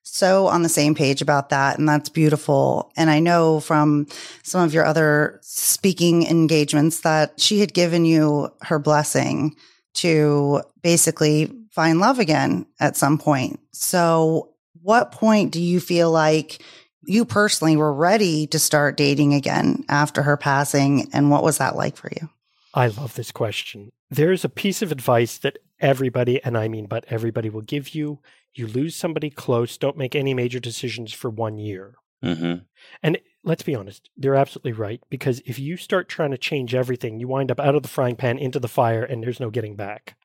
[0.07, 1.77] so on the same page about that.
[1.77, 2.91] And that's beautiful.
[2.95, 4.07] And I know from
[4.43, 9.55] some of your other speaking engagements that she had given you her blessing
[9.95, 13.59] to basically find love again at some point.
[13.71, 16.63] So, what point do you feel like
[17.05, 21.09] you personally were ready to start dating again after her passing?
[21.13, 22.29] And what was that like for you?
[22.73, 23.91] I love this question.
[24.09, 28.19] There's a piece of advice that everybody, and I mean, but everybody will give you.
[28.57, 31.95] You lose somebody close, don't make any major decisions for one year.
[32.23, 32.55] hmm
[33.03, 35.01] And let's be honest, they're absolutely right.
[35.09, 38.15] Because if you start trying to change everything, you wind up out of the frying
[38.15, 40.15] pan into the fire and there's no getting back.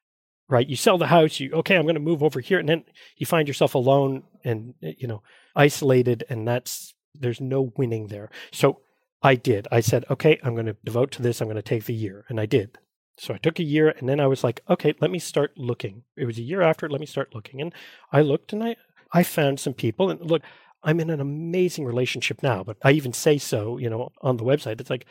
[0.48, 0.68] Right?
[0.68, 2.58] You sell the house, you, okay, I'm going to move over here.
[2.58, 2.84] And then
[3.16, 5.22] you find yourself alone and, you know,
[5.56, 6.24] isolated.
[6.28, 8.30] And that's, there's no winning there.
[8.50, 8.80] So
[9.22, 9.68] I did.
[9.70, 11.40] I said, okay, I'm going to devote to this.
[11.40, 12.24] I'm going to take the year.
[12.28, 12.76] And I did.
[13.18, 16.02] So I took a year and then I was like, okay, let me start looking.
[16.16, 17.60] It was a year after, let me start looking.
[17.60, 17.74] And
[18.10, 18.76] I looked and I,
[19.12, 20.42] I found some people and look,
[20.82, 24.44] I'm in an amazing relationship now, but I even say so, you know, on the
[24.44, 24.80] website.
[24.80, 25.06] It's like,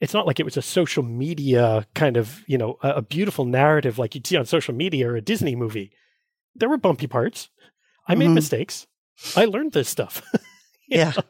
[0.00, 3.44] it's not like it was a social media kind of, you know, a, a beautiful
[3.44, 5.90] narrative like you'd see on social media or a Disney movie.
[6.54, 7.50] There were bumpy parts.
[8.08, 8.34] I made Mhm.
[8.34, 8.86] mistakes.
[9.36, 10.22] I learned this stuff.
[10.88, 11.12] Yeah.
[11.16, 11.22] know?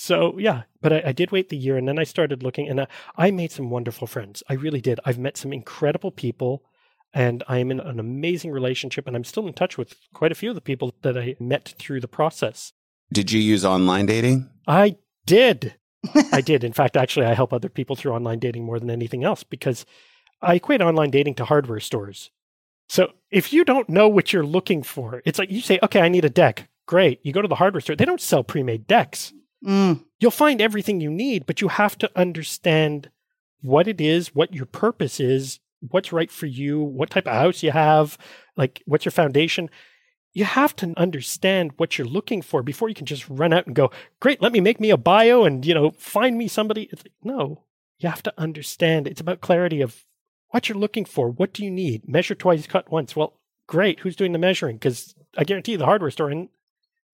[0.00, 2.82] So yeah, but I, I did wait the year, and then I started looking, and
[2.82, 4.44] I, I made some wonderful friends.
[4.48, 5.00] I really did.
[5.04, 6.62] I've met some incredible people.
[7.14, 10.34] And I am in an amazing relationship, and I'm still in touch with quite a
[10.34, 12.74] few of the people that I met through the process.
[13.10, 14.50] Did you use online dating?
[14.66, 15.74] I did.
[16.32, 16.64] I did.
[16.64, 19.86] In fact, actually, I help other people through online dating more than anything else because
[20.42, 22.30] I equate online dating to hardware stores.
[22.90, 26.08] So if you don't know what you're looking for, it's like you say, okay, I
[26.10, 26.68] need a deck.
[26.86, 27.20] Great.
[27.24, 27.96] You go to the hardware store.
[27.96, 29.32] They don't sell pre made decks.
[29.64, 33.10] Mm, You'll find everything you need, but you have to understand
[33.60, 37.62] what it is, what your purpose is, what's right for you, what type of house
[37.62, 38.18] you have,
[38.56, 39.70] like what's your foundation.
[40.32, 43.74] You have to understand what you're looking for before you can just run out and
[43.74, 43.90] go,
[44.20, 46.88] great, let me make me a bio and, you know, find me somebody.
[46.92, 47.64] It's like, no,
[47.98, 49.06] you have to understand.
[49.06, 50.04] It's about clarity of
[50.50, 51.28] what you're looking for.
[51.30, 52.08] What do you need?
[52.08, 53.16] Measure twice, cut once.
[53.16, 53.34] Well,
[53.66, 54.00] great.
[54.00, 54.76] Who's doing the measuring?
[54.76, 56.48] Because I guarantee you the hardware store and,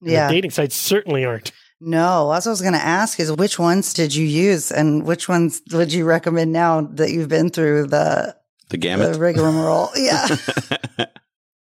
[0.02, 0.26] yeah.
[0.28, 1.52] the dating sites certainly aren't.
[1.86, 5.04] No, that's what I was going to ask is which ones did you use and
[5.04, 8.34] which ones would you recommend now that you've been through the,
[8.70, 9.36] The gamut, the gamut?
[9.36, 9.90] rigmarole?
[9.96, 10.26] Yeah.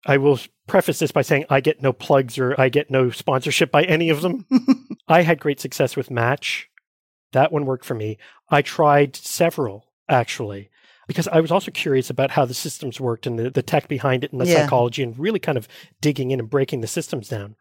[0.05, 3.71] I will preface this by saying I get no plugs or I get no sponsorship
[3.71, 4.45] by any of them.
[5.07, 6.69] I had great success with Match.
[7.33, 8.17] That one worked for me.
[8.49, 10.69] I tried several actually
[11.07, 14.23] because I was also curious about how the systems worked and the, the tech behind
[14.23, 14.63] it and the Yeah.
[14.63, 15.67] psychology and really kind of
[16.01, 17.55] digging in and breaking the systems down.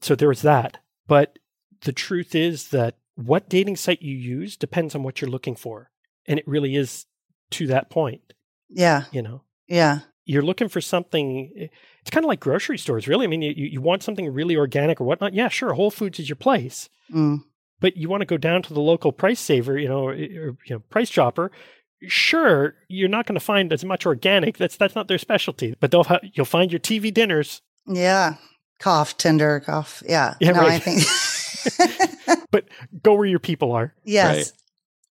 [0.00, 0.78] So there was that.
[1.06, 1.38] But
[1.84, 5.90] the truth is that what dating site you use depends on what you're looking for.
[6.26, 7.06] And it really is
[7.52, 8.32] to that point,
[8.68, 9.04] yeah.
[9.12, 10.00] you know Yeah.
[10.24, 11.52] you're looking for something
[12.00, 15.00] it's kind of like grocery stores really i mean you, you want something really organic
[15.00, 17.40] or whatnot yeah sure whole foods is your place Mm,
[17.80, 20.56] but you want to go down to the local price saver you know or, you
[20.70, 21.52] know price chopper
[22.08, 25.90] sure you're not going to find as much organic that's that's not their specialty but
[25.90, 28.36] they'll ha- you'll find your tv dinners yeah.
[28.80, 30.02] Cough, tender cough.
[30.08, 30.34] Yeah.
[30.40, 31.02] Yeah, no, I think.
[32.50, 32.66] but
[33.02, 34.36] go where your people are yes.
[34.36, 34.52] Right.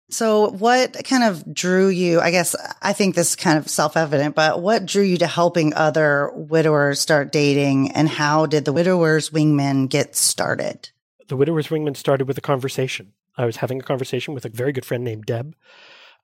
[0.10, 2.20] So, what kind of drew you?
[2.20, 5.28] I guess I think this is kind of self evident, but what drew you to
[5.28, 10.89] helping other widowers start dating, and how did the widowers wingman get started?
[11.28, 13.13] the widower's wingman started with a conversation.
[13.38, 15.56] I was having a conversation with a very good friend named Deb,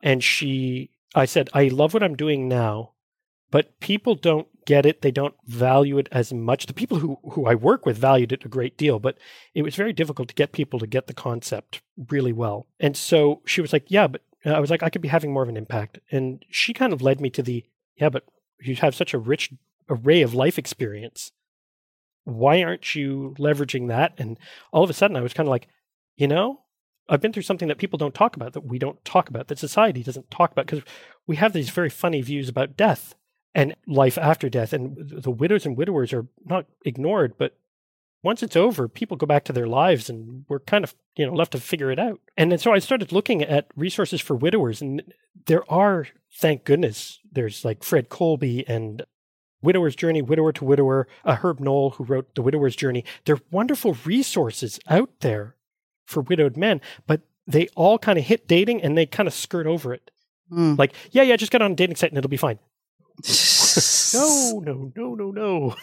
[0.02, 2.94] and she, I said, I love what I'm doing now,
[3.50, 5.02] but people don't get it.
[5.02, 6.68] They don't value it as much.
[6.68, 9.18] The people who, who I work with valued it a great deal, but
[9.56, 12.68] it was very difficult to get people to get the concept really well.
[12.80, 15.42] And so she was like, Yeah, but I was like, I could be having more
[15.42, 15.98] of an impact.
[16.12, 18.26] And she kind of led me to the, Yeah, but
[18.62, 19.52] you have such a rich
[19.90, 21.32] array of life experience
[22.26, 24.14] why aren't you leveraging that?
[24.20, 24.38] And
[24.72, 25.68] all of a sudden, I was kind of like,
[26.16, 26.62] you know,
[27.08, 29.58] I've been through something that people don't talk about, that we don't talk about, that
[29.58, 30.84] society doesn't talk about, because
[31.26, 33.16] we have these very funny views about death
[33.56, 34.74] and life after death.
[34.74, 37.58] And the widows and widowers are not ignored, but
[38.22, 41.34] once it's over, people go back to their lives and we're kind of, you know,
[41.34, 42.20] left to figure it out.
[42.38, 45.02] And then so I started looking at resources for widowers, and
[45.46, 49.04] there are, thank goodness, there's like Fred Colby and
[49.62, 53.04] Widower's Journey, Widower to Widower, uh, Herb Knoll, who wrote The Widower's Journey.
[53.26, 55.56] They're wonderful resources out there
[56.06, 59.66] for widowed men, but they all kind of hit dating and they kind of skirt
[59.66, 60.12] over it.
[60.52, 60.78] Mm.
[60.78, 62.60] Like, yeah, yeah, just get on a dating site and it'll be fine.
[64.14, 65.76] No, no, no, no, no.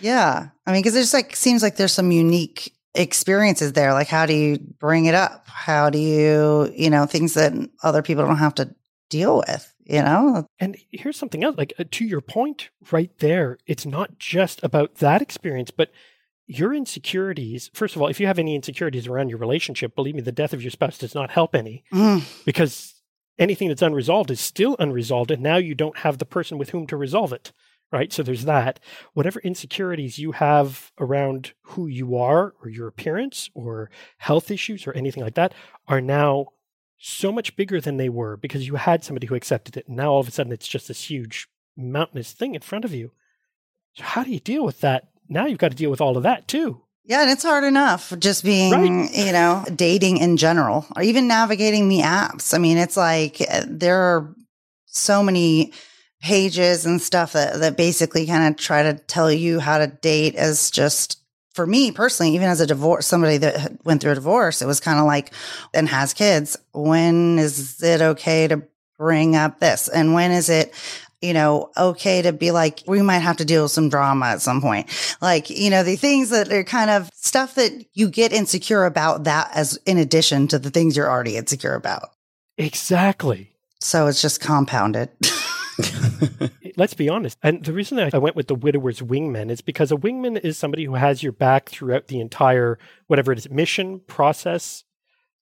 [0.00, 0.48] Yeah.
[0.66, 3.92] I mean, because there's like, seems like there's some unique experiences there.
[3.92, 5.46] Like, how do you bring it up?
[5.48, 8.74] How do you, you know, things that other people don't have to
[9.08, 10.46] deal with, you know?
[10.58, 11.56] And here's something else.
[11.56, 15.90] Like, uh, to your point right there, it's not just about that experience, but
[16.46, 17.70] your insecurities.
[17.74, 20.52] First of all, if you have any insecurities around your relationship, believe me, the death
[20.52, 21.84] of your spouse does not help any.
[21.92, 22.94] Mm, because
[23.40, 26.86] anything that's unresolved is still unresolved and now you don't have the person with whom
[26.86, 27.52] to resolve it
[27.92, 28.12] right?
[28.12, 28.80] So there's that.
[29.14, 34.92] Whatever insecurities you have around who you are or your appearance or health issues or
[34.92, 35.54] anything like that
[35.88, 36.46] are now
[36.98, 39.88] so much bigger than they were because you had somebody who accepted it.
[39.88, 42.94] And now all of a sudden it's just this huge mountainous thing in front of
[42.94, 43.10] you.
[43.94, 45.08] So how do you deal with that?
[45.28, 48.12] Now you've got to deal with all of that too Yeah, and it's hard enough
[48.18, 49.10] just being, Right.
[49.14, 52.54] you know, dating in general or even navigating the apps.
[52.54, 54.34] I mean, it's like uh, there are
[54.86, 55.72] so many
[56.20, 60.34] pages and stuff that, that basically kind of try to tell you how to date
[60.36, 61.16] as just
[61.54, 64.78] for me personally, even as a divorce, somebody that went through a divorce, it was
[64.78, 65.32] kind of like,
[65.74, 68.62] and has kids, when is it okay to
[68.98, 69.88] bring up this?
[69.88, 70.72] And when is it,
[71.20, 74.40] you know, okay to be like, we might have to deal with some drama at
[74.40, 74.88] some point
[75.20, 79.24] like you know the things that are kind of stuff that you get insecure about
[79.24, 82.10] that as in addition to the things you're already insecure about
[82.58, 83.50] exactly
[83.80, 85.08] so it's just compounded
[86.76, 87.38] let's be honest.
[87.42, 90.58] And the reason that I went with the widower's wingman is because a wingman is
[90.58, 94.84] somebody who has your back throughout the entire, whatever it is, mission, process.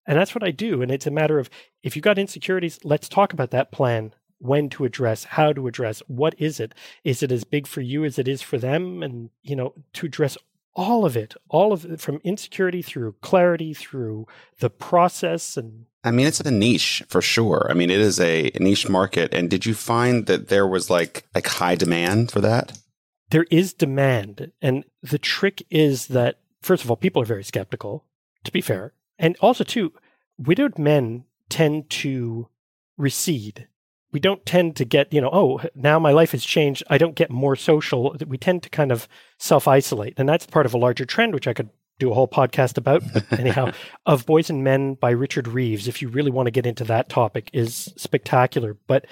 [0.06, 0.80] And that's what I do.
[0.80, 1.50] And it's a matter of
[1.82, 4.14] if you've got insecurities, let's talk about that plan.
[4.38, 6.74] When to address, how to address, what is it?
[7.04, 9.02] Is it as big for you as it is for them?
[9.02, 10.36] And, you know, to address
[10.74, 14.26] all of it, all of it from insecurity through clarity through
[14.60, 17.66] the process and I mean, it's a niche for sure.
[17.68, 19.34] I mean, it is a niche market.
[19.34, 22.78] And did you find that there was like like high demand for that?
[23.30, 28.04] There is demand, and the trick is that first of all, people are very skeptical.
[28.44, 29.92] To be fair, and also too,
[30.38, 32.48] widowed men tend to
[32.96, 33.66] recede.
[34.12, 36.82] We don't tend to get, you know, oh, now my life has changed.
[36.88, 38.16] I don't get more social.
[38.26, 39.06] We tend to kind of
[39.38, 40.14] self isolate.
[40.16, 43.02] And that's part of a larger trend, which I could do a whole podcast about
[43.38, 43.72] anyhow
[44.06, 47.08] of boys and men by richard reeves if you really want to get into that
[47.08, 49.06] topic is spectacular but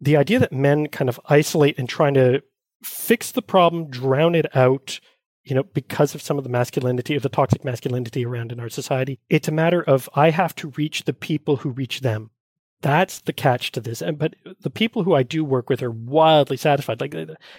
[0.00, 2.42] the idea that men kind of isolate and trying to
[2.82, 5.00] fix the problem drown it out
[5.44, 8.68] you know because of some of the masculinity of the toxic masculinity around in our
[8.68, 12.30] society it's a matter of i have to reach the people who reach them
[12.86, 14.00] that's the catch to this.
[14.00, 17.00] And but the people who i do work with are wildly satisfied.
[17.00, 17.16] Like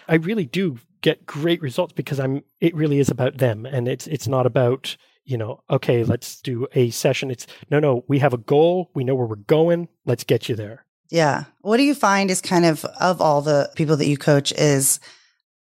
[0.08, 3.66] i really do get great results because i'm it really is about them.
[3.66, 7.30] And it's it's not about you know okay let's do a session.
[7.30, 8.90] It's no no we have a goal.
[8.94, 9.90] We know where we're going.
[10.06, 10.86] Let's get you there.
[11.10, 11.44] Yeah.
[11.62, 15.02] What do you find is kind of of all the people that you coach is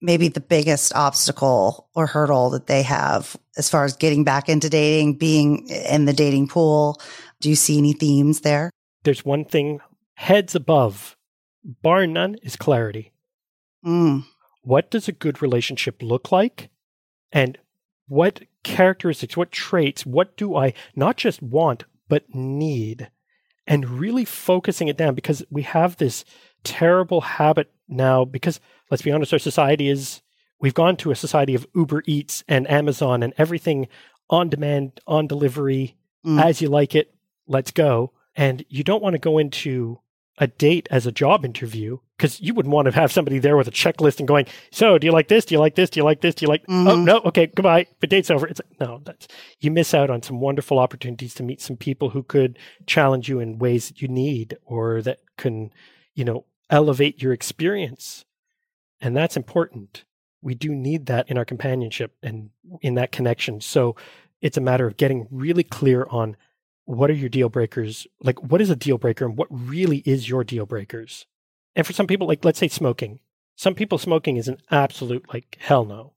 [0.02, 4.70] maybe the biggest obstacle or hurdle that they have as far as getting back into
[4.70, 7.02] dating being in the dating pool?
[7.40, 8.70] Do you see any themes there
[9.08, 9.80] there's one thing
[10.16, 11.16] heads above,
[11.64, 13.14] bar none, is clarity.
[13.86, 14.26] Mm.
[14.64, 16.70] What does a good relationship look like?
[17.32, 17.58] And
[18.10, 23.10] what characteristics, what traits, what do I not just want, but need?
[23.66, 26.26] And really focusing it down because we have this
[26.66, 28.60] terrible habit now, because
[28.92, 30.22] let's be honest, our society is,
[30.60, 33.88] we've gone to a society of Uber Eats and Amazon and everything
[34.30, 35.96] on demand, on delivery,
[36.26, 36.44] mm.
[36.44, 37.16] as you like it,
[37.48, 38.12] let's go.
[38.38, 40.00] And you don't want to go into
[40.38, 43.68] a date as a job interview because you wouldn't want to have somebody there with
[43.68, 45.46] a checklist and going, "So, do you like this?
[45.46, 45.90] Do you like this?
[45.90, 46.36] Do you like this?
[46.36, 46.88] Do you like?" Oh, mm-hmm.
[46.88, 47.88] Oh no, okay, goodbye.
[48.00, 48.48] The date's over.
[48.48, 49.28] It's like, no, that's
[49.60, 53.40] you miss out on some wonderful opportunities to meet some people who could challenge you
[53.40, 55.72] in ways that you need or that can,
[56.14, 58.26] you know, elevate your experience,
[59.02, 60.04] and that's important.
[60.44, 63.60] We do need that in our companionship and in that connection.
[63.60, 63.96] So
[64.40, 66.38] it's a matter of getting really clear on
[66.88, 68.08] what are your deal breakers?
[68.22, 71.26] Like, what is a deal breaker and what really is your deal breakers?
[71.76, 73.20] And for some people, like, let's say smoking.
[73.58, 76.14] Some people, smoking is an absolute, like, hell no.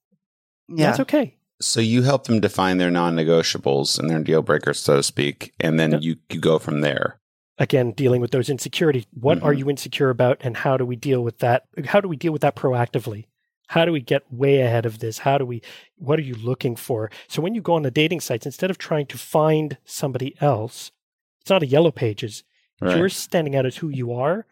[0.69, 0.87] Yeah.
[0.87, 1.37] That's okay.
[1.61, 5.53] So you help them define their non negotiables and their deal breakers, so to speak,
[5.59, 6.03] and then yep.
[6.03, 7.19] you, you go from there.
[7.59, 9.07] Again, dealing with those insecurities.
[9.13, 9.47] What mm-hmm.
[9.47, 11.65] are you insecure about and how do we deal with that?
[11.85, 13.27] How do we deal with that proactively?
[13.71, 15.19] How do we get way ahead of this?
[15.19, 15.63] How do we,
[15.97, 17.09] what are you looking for?
[17.29, 20.91] So when you go on the dating sites, instead of trying to find somebody else,
[21.41, 22.43] it's not a yellow pages.
[22.81, 22.97] Right.
[22.97, 24.45] You're standing out as who you are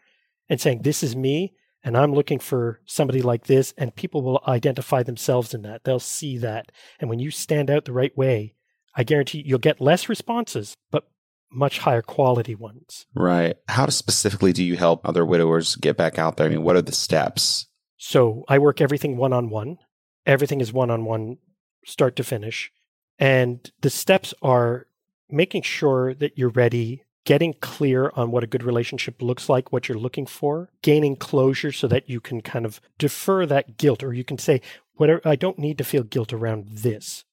[0.47, 1.53] and saying, this is me
[1.83, 3.73] and I'm looking for somebody like this.
[3.77, 5.83] And people will identify themselves in that.
[5.83, 6.71] They'll see that.
[6.97, 8.53] And when you stand out the right way,
[8.95, 11.09] I guarantee you'll get less responses, but
[11.51, 13.05] much higher quality ones.
[13.13, 13.57] Right.
[13.67, 16.45] How specifically do you help other widowers get back out there?
[16.45, 17.65] I mean, what are the steps?
[17.99, 19.77] So I work everything one on one.
[20.25, 21.37] Everything is one on one,
[21.85, 22.71] start to finish.
[23.19, 24.87] And the steps are
[25.29, 29.89] making sure that you're ready, getting clear on what a good relationship looks like, what
[29.89, 34.13] you're looking for, gaining closure so that you can kind of defer that guilt, or
[34.13, 34.61] you can say,
[34.93, 37.25] whatever, I don't need to feel guilt around this.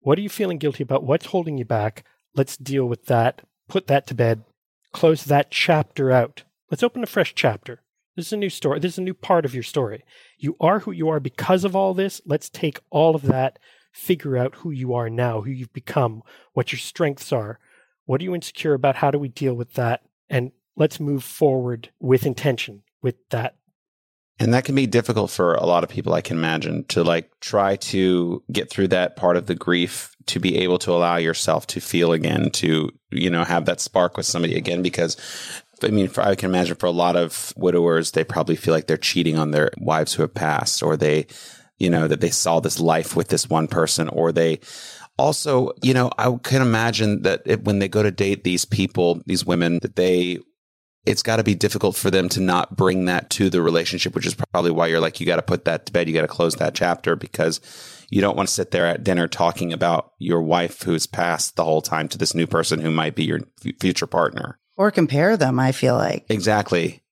[0.00, 1.04] What are you feeling guilty about?
[1.04, 2.04] What's holding you back?
[2.36, 4.44] Let's deal with that, put that to bed,
[4.92, 6.44] close that chapter out.
[6.70, 7.82] Let's open a fresh chapter.
[8.16, 8.80] This is a new story.
[8.80, 10.04] This is a new part of your story.
[10.36, 12.20] You are who you are because of all this.
[12.26, 13.58] Let's take all of that,
[13.92, 17.58] figure out who you are now, who you've become, what your strengths are.
[18.06, 18.96] What are you insecure about?
[18.96, 20.02] How do we deal with that?
[20.28, 23.56] And let's move forward with intention with that.
[24.40, 27.30] And that can be difficult for a lot of people, I can imagine, to like
[27.40, 31.66] try to get through that part of the grief to be able to allow yourself
[31.68, 35.16] to feel again, to, you know, have that spark with somebody again, because
[35.82, 38.86] I mean, for, I can imagine for a lot of widowers, they probably feel like
[38.86, 41.26] they're cheating on their wives who have passed, or they,
[41.78, 44.60] you know, that they saw this life with this one person, or they
[45.18, 49.22] also, you know, I can imagine that it, when they go to date these people,
[49.26, 50.38] these women, that they,
[51.06, 54.26] it's got to be difficult for them to not bring that to the relationship, which
[54.26, 56.28] is probably why you're like, you got to put that to bed, you got to
[56.28, 57.60] close that chapter because
[58.10, 61.64] you don't want to sit there at dinner talking about your wife who's passed the
[61.64, 65.36] whole time to this new person who might be your f- future partner or compare
[65.36, 66.24] them, I feel like.
[66.30, 67.02] Exactly.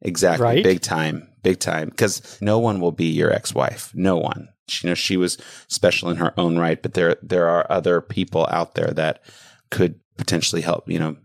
[0.00, 0.44] Exactly.
[0.44, 0.64] Right?
[0.64, 1.28] Big time.
[1.42, 1.90] Big time.
[1.90, 3.92] Because no one will be your ex wife.
[3.94, 4.48] No one.
[4.66, 5.36] She, you know, she was
[5.68, 9.22] special in her own right, but there there are other people out there that
[9.70, 11.16] could potentially help, you know,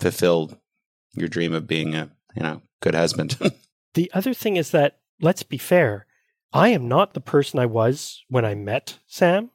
[0.00, 0.52] fulfill
[1.14, 3.38] your dream of being a, you know, good husband.
[3.94, 6.04] the other thing is that, let's be fair,
[6.52, 9.50] I am not the person I was when I met Sam.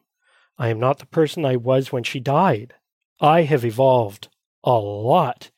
[0.58, 2.74] I am not the person I was when she died.
[3.22, 4.30] I have evolved
[4.64, 5.52] a lot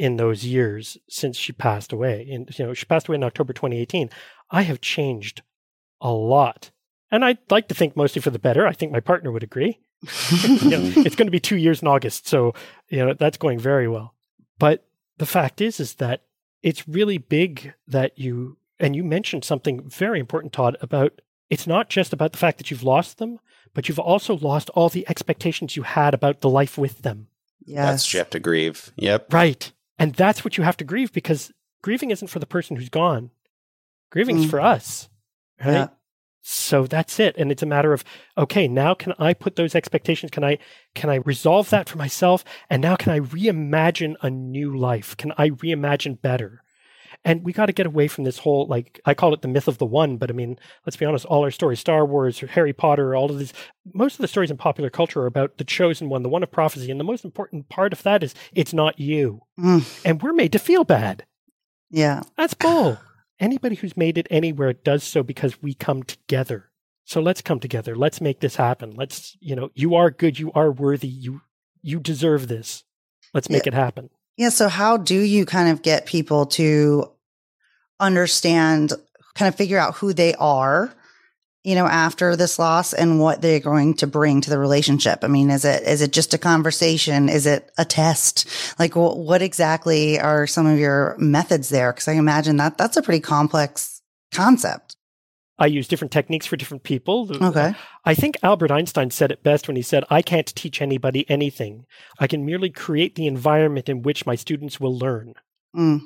[0.00, 2.26] in those years since she passed away.
[2.32, 4.08] And you know, she passed away in October 2018.
[4.50, 5.42] I have changed
[6.00, 6.70] a lot.
[7.10, 8.66] And I'd like to think mostly for the better.
[8.66, 9.78] I think my partner would agree.
[10.32, 12.54] you know, it's going to be two years in August, so
[12.88, 14.14] you know that's going very well.
[14.58, 14.86] But
[15.18, 16.22] the fact is, is that
[16.62, 21.20] it's really big that you and you mentioned something very important, Todd, about
[21.50, 23.38] it's not just about the fact that you've lost them,
[23.74, 27.26] but you've also lost all the expectations you had about the life with them.
[27.66, 27.90] Yes.
[27.90, 28.92] That's you have to grieve.
[28.96, 29.34] Yep.
[29.34, 29.72] Right.
[30.00, 33.30] And that's what you have to grieve because grieving isn't for the person who's gone.
[34.10, 34.50] Grieving is Mm.
[34.50, 35.08] for us.
[35.64, 35.72] Right.
[35.72, 35.88] Yeah.
[36.42, 37.36] So that's it.
[37.36, 38.02] And it's a matter of,
[38.36, 40.30] okay, now can I put those expectations?
[40.30, 40.58] Can I
[40.94, 42.44] can I resolve that for myself?
[42.70, 45.16] And now can I reimagine a new life?
[45.18, 46.62] Can I reimagine better?
[47.22, 49.68] And we got to get away from this whole like I call it the myth
[49.68, 52.72] of the one, but I mean, let's be honest, all our stories, Star Wars, Harry
[52.72, 53.52] Potter, all of these
[53.92, 56.50] most of the stories in popular culture are about the chosen one, the one of
[56.50, 56.90] prophecy.
[56.90, 59.42] And the most important part of that is it's not you.
[59.58, 61.24] Mm, And we're made to feel bad.
[61.90, 62.22] yeah.
[62.38, 62.98] That's bull.
[63.38, 66.70] Anybody who's made it anywhere does so because we come together.
[67.04, 67.96] So let's come together.
[67.96, 68.92] Let's make this happen.
[68.96, 71.40] Let's, you know, you are good, you are worthy, you
[71.82, 72.84] you deserve this.
[73.34, 74.10] Let's make it happen.
[74.40, 74.48] Yeah.
[74.48, 77.10] So, how do you kind of get people to
[78.00, 78.94] understand,
[79.34, 80.90] kind of figure out who they are,
[81.62, 85.18] you know, after this loss and what they're going to bring to the relationship?
[85.24, 87.28] I mean, is it is it just a conversation?
[87.28, 88.48] Is it a test?
[88.78, 91.92] Like, wh- what exactly are some of your methods there?
[91.92, 94.00] Because I imagine that that's a pretty complex
[94.32, 94.96] concept.
[95.60, 97.30] I use different techniques for different people.
[97.40, 97.74] Okay.
[98.04, 101.84] I think Albert Einstein said it best when he said, I can't teach anybody anything.
[102.18, 105.34] I can merely create the environment in which my students will learn.
[105.76, 106.00] Mm,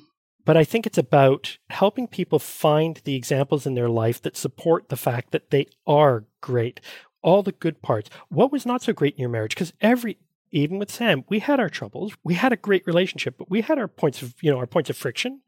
[0.45, 4.89] But I think it's about helping people find the examples in their life that support
[4.89, 6.81] the fact that they are great,
[7.23, 8.11] all the good parts.
[8.29, 9.55] What was not so great in your marriage?
[9.55, 10.19] Because every,
[10.51, 12.15] even with Sam, we had our troubles.
[12.25, 14.91] We had a great relationship, but we had our points of, you know, our points
[14.91, 15.43] of friction.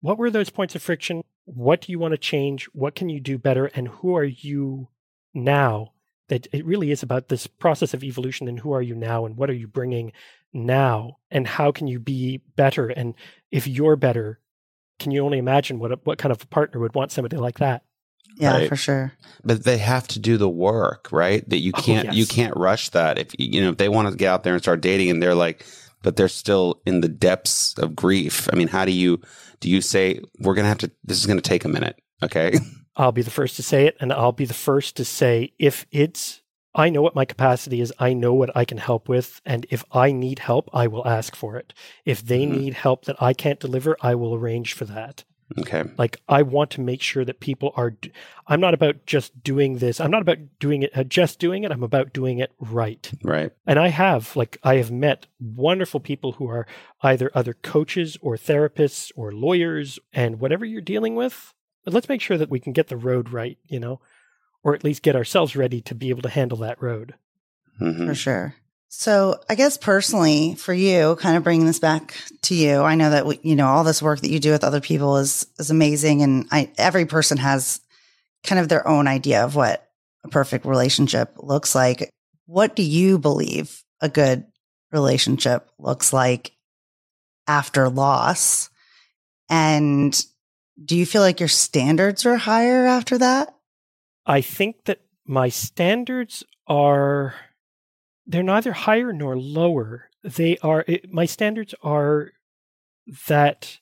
[0.00, 1.22] What were those points of friction?
[1.44, 2.66] What do you want to change?
[2.72, 3.66] What can you do better?
[3.66, 4.88] And who are you
[5.32, 5.92] now?
[6.28, 9.36] That it really is about this process of evolution and who are you now and
[9.36, 10.12] what are you bringing
[10.54, 12.88] now and how can you be better?
[12.88, 13.14] And
[13.50, 14.40] if you're better,
[14.98, 17.58] can you only imagine what a, what kind of a partner would want somebody like
[17.58, 17.82] that?
[18.36, 18.68] yeah, Right.
[18.68, 19.12] for sure.
[19.44, 21.48] but they have to do the work, right?
[21.50, 22.30] That you Oh, can't you yes.
[22.30, 23.18] can't rush that.
[23.18, 25.34] If you know if they want to get out there and start dating and they're
[25.36, 25.64] like,
[26.04, 28.48] but they're still in the depths of grief.
[28.52, 29.20] I mean, how do you
[29.58, 30.90] do you say we're gonna have to?
[31.02, 32.52] This is gonna take a minute, okay?
[32.96, 35.84] I'll be the first to say it, and I'll be the first to say if
[35.90, 36.42] it's,
[36.76, 39.82] I know what my capacity is, I know what I can help with, and if
[39.90, 41.74] I need help, I will ask for it.
[42.04, 42.50] If they Mhm.
[42.50, 45.24] need help that I can't deliver, I will arrange for that.
[45.58, 47.94] Okay, Like, I want to make sure that people are,
[48.46, 51.70] I'm not about just doing this, I'm not about doing it, uh, just doing it,
[51.70, 53.10] I'm about doing it right.
[53.22, 53.52] right.
[53.66, 56.66] And I have, like, I have met wonderful people who are
[57.02, 61.52] either other coaches or therapists or lawyers and whatever you're dealing with.
[61.84, 64.00] But let's make sure that we can get the road right, you know,
[64.62, 67.14] or at least get ourselves ready to be able to handle that road.
[67.80, 68.06] Mhm.
[68.06, 68.54] For sure.
[68.96, 73.10] So, I guess personally, for you, kind of bringing this back to you, I know
[73.10, 75.68] that we, you know all this work that you do with other people is is
[75.68, 77.80] amazing, and I every person has
[78.44, 79.86] kind of their own idea of what
[80.22, 82.08] a perfect relationship looks like.
[82.46, 84.46] What do you believe a good
[84.92, 86.52] relationship looks like
[87.48, 88.70] after loss?
[89.50, 90.18] And
[90.82, 93.54] do you feel like your standards are higher after that?
[94.24, 97.34] I think that my standards are
[98.26, 100.08] they're neither higher nor lower.
[100.22, 102.32] They are it, my standards are
[103.28, 103.78] that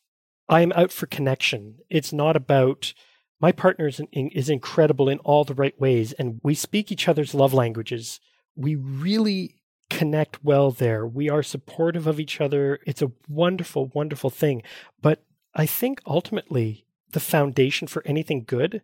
[0.48, 1.78] I am out for connection.
[1.88, 2.92] It's not about
[3.40, 7.08] my partner is, in, is incredible in all the right ways, and we speak each
[7.08, 8.20] other's love languages.
[8.54, 9.56] We really
[9.90, 11.06] connect well there.
[11.06, 12.78] We are supportive of each other.
[12.86, 14.62] It's a wonderful, wonderful thing.
[15.00, 15.24] But
[15.54, 18.82] I think ultimately the foundation for anything good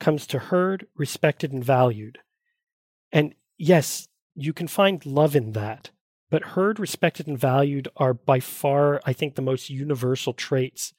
[0.00, 2.18] comes to heard, respected, and valued.
[3.12, 4.08] And yes,
[4.40, 5.90] you can find love in that.
[6.30, 10.92] But heard, respected, and valued are by far, I think, the most universal traits.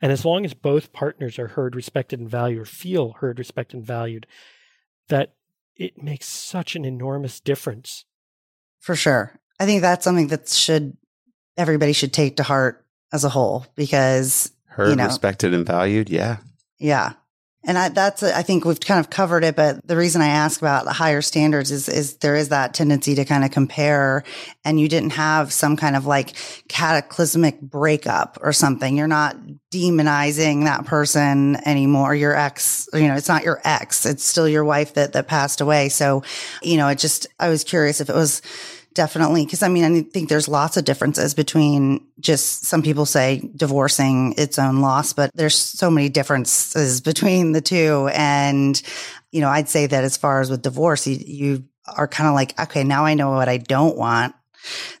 [0.00, 3.76] And as long as both partners are heard, respected, and valued, or feel heard, respected,
[3.76, 4.26] and valued,
[5.08, 5.34] that
[5.76, 8.04] it makes such an enormous difference.
[8.80, 9.38] For sure.
[9.60, 10.96] I think that's something that should
[11.56, 15.06] everybody should take to heart as a whole because Heard, You know.
[15.06, 16.08] respected, and valued.
[16.08, 16.38] Yeah,
[16.78, 17.12] yeah.
[17.64, 20.60] And I, that's, I think we've kind of covered it, but the reason I ask
[20.60, 24.24] about the higher standards is, is there is that tendency to kind of compare
[24.64, 26.34] and you didn't have some kind of like
[26.68, 28.96] cataclysmic breakup or something.
[28.96, 29.36] You're not
[29.70, 32.16] demonizing that person anymore.
[32.16, 34.06] Your ex, you know, it's not your ex.
[34.06, 35.88] It's still your wife that, that passed away.
[35.88, 36.24] So,
[36.62, 38.42] you know, it just, I was curious if it was,
[38.94, 39.44] definitely.
[39.46, 44.34] Cause I mean, I think there's lots of differences between just some people say divorcing
[44.36, 48.08] its own loss, but there's so many differences between the two.
[48.12, 48.80] And,
[49.30, 52.34] you know, I'd say that as far as with divorce, you, you are kind of
[52.34, 54.34] like, okay, now I know what I don't want.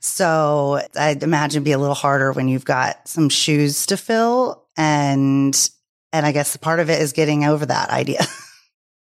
[0.00, 5.70] So I'd imagine be a little harder when you've got some shoes to fill and,
[6.12, 8.24] and I guess part of it is getting over that idea.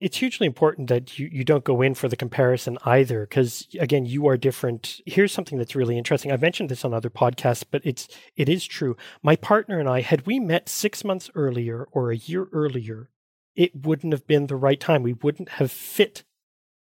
[0.00, 4.04] it's hugely important that you, you don't go in for the comparison either because again
[4.04, 5.00] you are different.
[5.06, 6.32] Here's something that's really interesting.
[6.32, 8.96] I've mentioned this on other podcasts but it's it is true.
[9.22, 13.10] My partner and i had we met six months earlier or a year earlier
[13.54, 15.02] it wouldn't have been the right time.
[15.04, 16.24] We wouldn't have fit.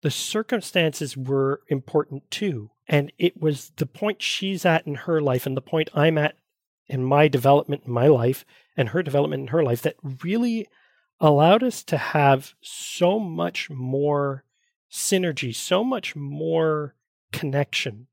[0.01, 5.47] The circumstances were important too and it was the point she's at in her life
[5.47, 6.37] and the point i'm at
[6.87, 8.45] in my development in my life
[8.77, 10.67] and her development in her life that really
[11.23, 14.45] allowed us to have so much more
[14.91, 16.97] synergy, so much more
[17.33, 18.09] connection.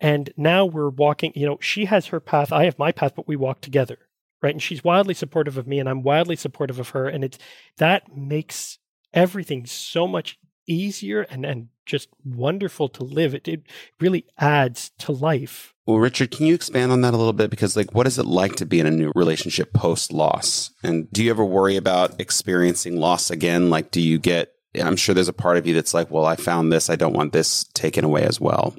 [0.00, 3.26] And now we're walking, you know, she has her path, I have my path, but
[3.26, 3.98] we walk together,
[4.40, 4.54] right?
[4.54, 7.08] And she's wildly supportive of me and I'm wildly supportive of her.
[7.08, 7.38] And it's
[7.78, 8.78] that makes
[9.12, 10.38] everything so much
[10.68, 13.34] easier and, and just wonderful to live.
[13.34, 13.62] It, it
[13.98, 15.74] really adds to life.
[15.86, 17.50] Well, Richard, can you expand on that a little bit?
[17.50, 20.70] Because, like, what is it like to be in a new relationship post loss?
[20.82, 23.70] And do you ever worry about experiencing loss again?
[23.70, 26.36] Like, do you get, I'm sure there's a part of you that's like, well, I
[26.36, 26.90] found this.
[26.90, 28.76] I don't want this taken away as well.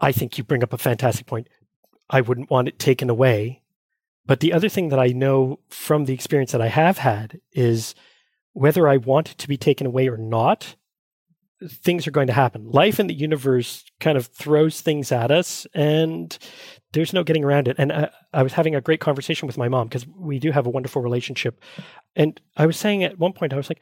[0.00, 1.48] I think you bring up a fantastic point.
[2.08, 3.62] I wouldn't want it taken away.
[4.24, 7.96] But the other thing that I know from the experience that I have had is
[8.52, 10.76] whether I want it to be taken away or not,
[11.68, 12.70] things are going to happen.
[12.70, 16.36] Life in the universe kind of throws things at us, and
[16.92, 17.76] there's no getting around it.
[17.78, 20.66] And I, I was having a great conversation with my mom because we do have
[20.66, 21.60] a wonderful relationship.
[22.16, 23.80] And I was saying at one point, I was like,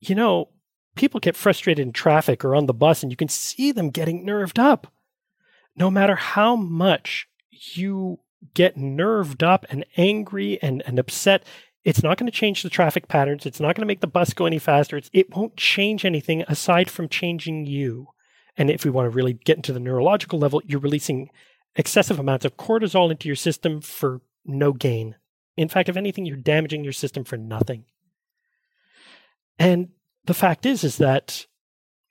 [0.00, 0.50] you know,
[0.94, 4.24] people get frustrated in traffic or on the bus, and you can see them getting
[4.24, 4.92] nerved up.
[5.76, 7.28] No matter how much
[7.74, 8.20] you
[8.54, 11.44] get nerved up and angry and, and upset,
[11.86, 13.46] it's not going to change the traffic patterns.
[13.46, 14.96] It's not going to make the bus go any faster.
[14.96, 18.08] It's, it won't change anything aside from changing you.
[18.56, 21.30] And if we want to really get into the neurological level, you're releasing
[21.76, 25.14] excessive amounts of cortisol into your system for no gain.
[25.56, 27.84] In fact, if anything, you're damaging your system for nothing.
[29.56, 29.90] And
[30.24, 31.46] the fact is, is that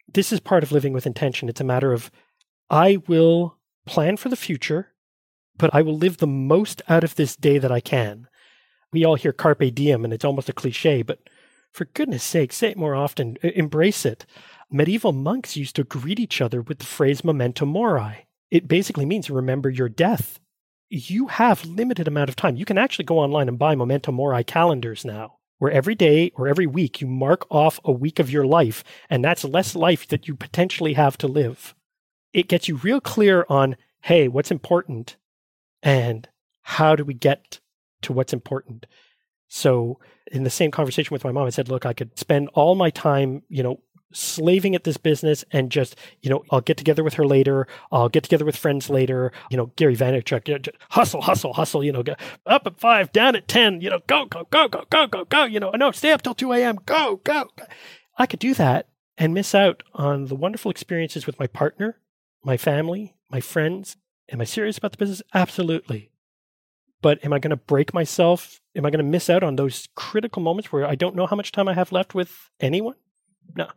[0.08, 1.50] this is part of living with intention.
[1.50, 2.12] It's a matter of
[2.70, 4.94] I will plan for the future,
[5.58, 8.30] but I will live the most out of this day that I can
[8.94, 11.20] we all hear carpe diem and it's almost a cliche, but
[11.72, 14.26] for goodness sake, say it more often, embrace it.
[14.72, 18.28] Medieval monks used to greet each other with the phrase memento mori.
[18.50, 20.40] It basically means remember your death.
[20.90, 22.56] You have limited amount of time.
[22.56, 26.48] You can actually go online and buy memento mori calendars now, where every day or
[26.48, 30.28] every week you mark off a week of your life, and that's less life that
[30.28, 31.76] you potentially have to live.
[32.34, 35.18] It gets you real clear on, hey, what's important
[35.84, 36.30] and
[36.62, 37.60] how do we get
[38.06, 38.86] to what's important.
[39.48, 40.00] So
[40.32, 42.90] in the same conversation with my mom, I said, look, I could spend all my
[42.90, 43.80] time, you know,
[44.16, 47.68] slaving at this business and just, you know, I'll get together with her later.
[47.92, 49.32] I'll get together with friends later.
[49.52, 52.04] You know, Gary Vaynerchuk, hustle, hustle, hustle, you know,
[52.46, 55.44] up at five, down at 10, you know, go, go, go, go, go, go, go,
[55.44, 56.80] you know, no, stay up till 2 a.m.
[56.86, 57.50] Go, go.
[58.18, 58.88] I could do that
[59.18, 62.00] and miss out on the wonderful experiences with my partner,
[62.44, 63.98] my family, my friends.
[64.32, 65.22] Am I serious about the business?
[65.34, 66.12] Absolutely.
[67.06, 68.60] But am I going to break myself?
[68.76, 71.36] Am I going to miss out on those critical moments where I don't know how
[71.36, 72.96] much time I have left with anyone?
[73.56, 73.68] No.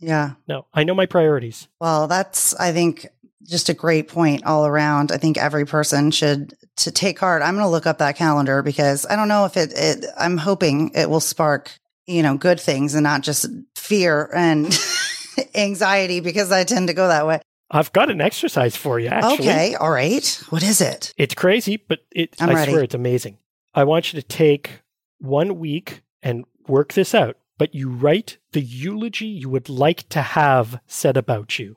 [0.00, 0.32] Yeah.
[0.48, 1.68] No, I know my priorities.
[1.80, 3.06] Well, that's, I think,
[3.44, 5.12] just a great point all around.
[5.12, 7.42] I think every person should to take heart.
[7.42, 10.36] I'm going to look up that calendar because I don't know if it, it I'm
[10.36, 11.70] hoping it will spark,
[12.06, 14.76] you know, good things and not just fear and
[15.54, 17.40] anxiety because I tend to go that way.
[17.72, 19.48] I've got an exercise for you, actually.
[19.48, 19.74] Okay.
[19.74, 20.42] All right.
[20.50, 21.14] What is it?
[21.16, 22.72] It's crazy, but it, I'm I ready.
[22.72, 23.38] swear it's amazing.
[23.74, 24.82] I want you to take
[25.18, 30.20] one week and work this out, but you write the eulogy you would like to
[30.20, 31.76] have said about you.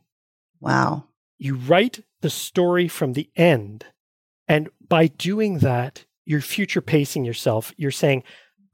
[0.59, 1.05] Wow.
[1.37, 3.85] You write the story from the end.
[4.47, 7.71] And by doing that, you're future pacing yourself.
[7.77, 8.23] You're saying,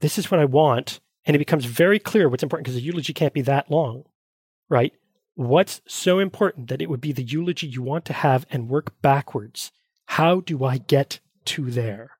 [0.00, 1.00] this is what I want.
[1.24, 4.04] And it becomes very clear what's important because the eulogy can't be that long,
[4.68, 4.92] right?
[5.34, 9.00] What's so important that it would be the eulogy you want to have and work
[9.00, 9.72] backwards?
[10.06, 12.12] How do I get to there?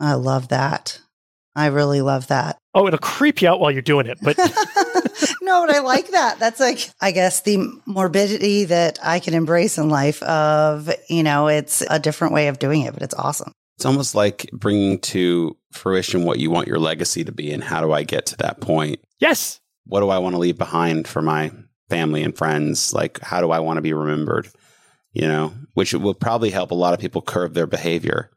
[0.00, 1.00] I love that.
[1.54, 2.58] I really love that.
[2.74, 4.36] Oh, it'll creep you out while you're doing it, but
[5.42, 6.38] no, but I like that.
[6.38, 10.22] That's like, I guess, the morbidity that I can embrace in life.
[10.22, 13.52] Of you know, it's a different way of doing it, but it's awesome.
[13.76, 17.80] It's almost like bringing to fruition what you want your legacy to be, and how
[17.80, 19.00] do I get to that point?
[19.20, 21.50] yes, What do I want to leave behind for my
[21.88, 22.92] family and friends?
[22.92, 24.48] Like, how do I want to be remembered?
[25.12, 28.30] You know, which will probably help a lot of people curb their behavior.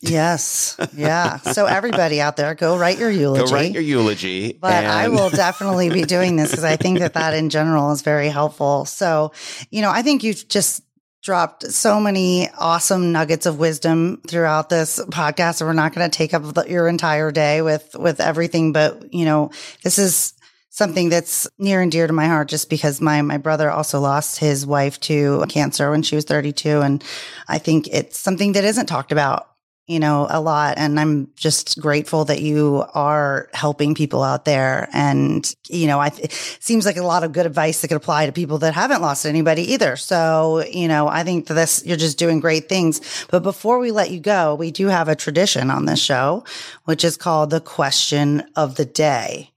[0.00, 0.76] Yes.
[0.94, 1.38] Yeah.
[1.38, 3.44] so everybody out there, go write your eulogy.
[3.44, 4.52] Go write your eulogy.
[4.52, 8.02] but I will definitely be doing this because I think that that in general is
[8.02, 8.84] very helpful.
[8.84, 9.32] So,
[9.70, 10.82] you know, I think you've just
[11.22, 15.60] dropped so many awesome nuggets of wisdom throughout this podcast.
[15.60, 19.12] And we're not going to take up the, your entire day with, with everything, but
[19.12, 19.50] you know,
[19.82, 20.34] this is
[20.78, 24.38] something that's near and dear to my heart just because my, my brother also lost
[24.38, 26.80] his wife to cancer when she was 32.
[26.80, 27.04] And
[27.48, 29.48] I think it's something that isn't talked about
[29.88, 30.76] you know, a lot.
[30.76, 34.86] And I'm just grateful that you are helping people out there.
[34.92, 38.26] And, you know, I, it seems like a lot of good advice that could apply
[38.26, 39.96] to people that haven't lost anybody either.
[39.96, 43.00] So, you know, I think this, you're just doing great things.
[43.30, 46.44] But before we let you go, we do have a tradition on this show,
[46.84, 49.52] which is called the question of the day.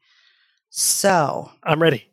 [0.73, 2.05] So, I'm ready.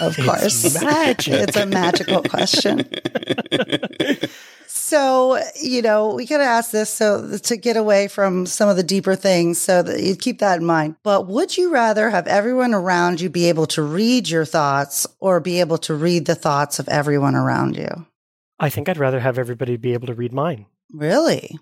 [0.00, 1.34] of It's course, magic.
[1.34, 2.88] it's a magical question.
[4.74, 8.82] So, you know, we could ask this so to get away from some of the
[8.82, 10.96] deeper things so that you keep that in mind.
[11.02, 15.40] But would you rather have everyone around you be able to read your thoughts or
[15.40, 18.06] be able to read the thoughts of everyone around you?
[18.60, 20.66] I think I'd rather have everybody be able to read mine.
[20.92, 21.58] Really?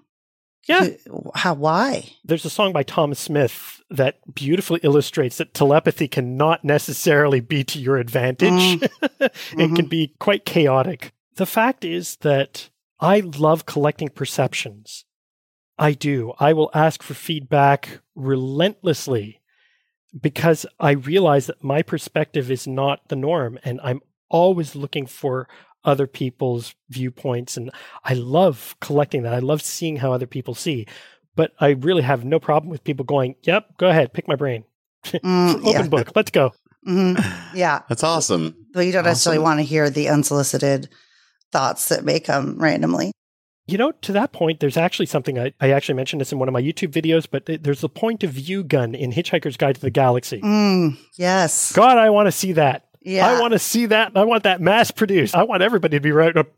[0.69, 0.89] Yeah.
[1.35, 2.13] How, why?
[2.25, 7.79] There's a song by Thomas Smith that beautifully illustrates that telepathy cannot necessarily be to
[7.79, 8.83] your advantage.
[9.21, 9.77] it Mhm.
[9.77, 11.13] can be quite chaotic.
[11.37, 12.69] The fact is that
[13.01, 15.05] I love collecting perceptions.
[15.79, 16.35] I do.
[16.39, 19.41] I will ask for feedback relentlessly
[20.21, 25.49] because I realize that my perspective is not the norm and I'm always looking for
[25.85, 27.71] other people's viewpoints and
[28.05, 29.35] I love collecting that.
[29.35, 30.87] I love seeing how other people see.
[31.37, 34.65] But I really have no problem with people going, "Yep, go ahead, pick my brain.
[35.05, 35.89] Mm, Open yeah.
[35.89, 36.13] book.
[36.15, 36.53] Let's go."
[36.87, 37.23] Mhm.
[37.55, 37.81] Yeah.
[37.89, 38.55] That's awesome.
[38.75, 40.89] But you don't necessarily want to hear the unsolicited
[41.53, 43.13] thoughts that may come randomly.
[43.67, 46.49] You know, to that point, there's actually something I, I actually mentioned this in one
[46.49, 49.77] of my YouTube videos, but th- there's the point of view gun in Hitchhiker's Guide
[49.77, 50.41] to the Galaxy.
[50.41, 51.73] Mm, yes.
[51.73, 52.87] God, I want to see that.
[53.03, 53.27] Yeah.
[53.27, 54.13] I want to see that.
[54.15, 55.35] I want that mass produced.
[55.35, 56.35] I want everybody to be right.
[56.35, 56.55] Points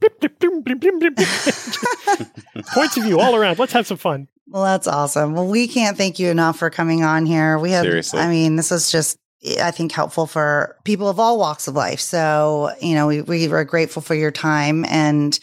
[2.96, 3.58] of view all around.
[3.58, 4.28] Let's have some fun.
[4.48, 5.34] Well, that's awesome.
[5.34, 7.58] Well, we can't thank you enough for coming on here.
[7.58, 8.20] We have, Seriously.
[8.20, 9.18] I mean, this is just,
[9.60, 12.00] I think, helpful for people of all walks of life.
[12.00, 15.38] So, you know, we, we are grateful for your time and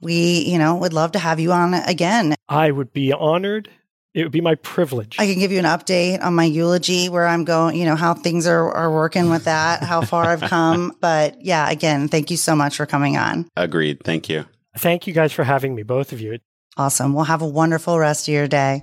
[0.00, 2.34] we, you know, would love to have you on again.
[2.48, 3.70] I would be honored.
[4.14, 5.16] It would be my privilege.
[5.18, 8.14] I can give you an update on my eulogy where I'm going, you know, how
[8.14, 10.92] things are, are working with that, how far I've come.
[11.00, 13.48] But yeah, again, thank you so much for coming on.
[13.56, 14.02] Agreed.
[14.04, 14.46] Thank you.
[14.78, 16.38] Thank you guys for having me, both of you.
[16.76, 17.12] Awesome.
[17.12, 18.82] Well, have a wonderful rest of your day.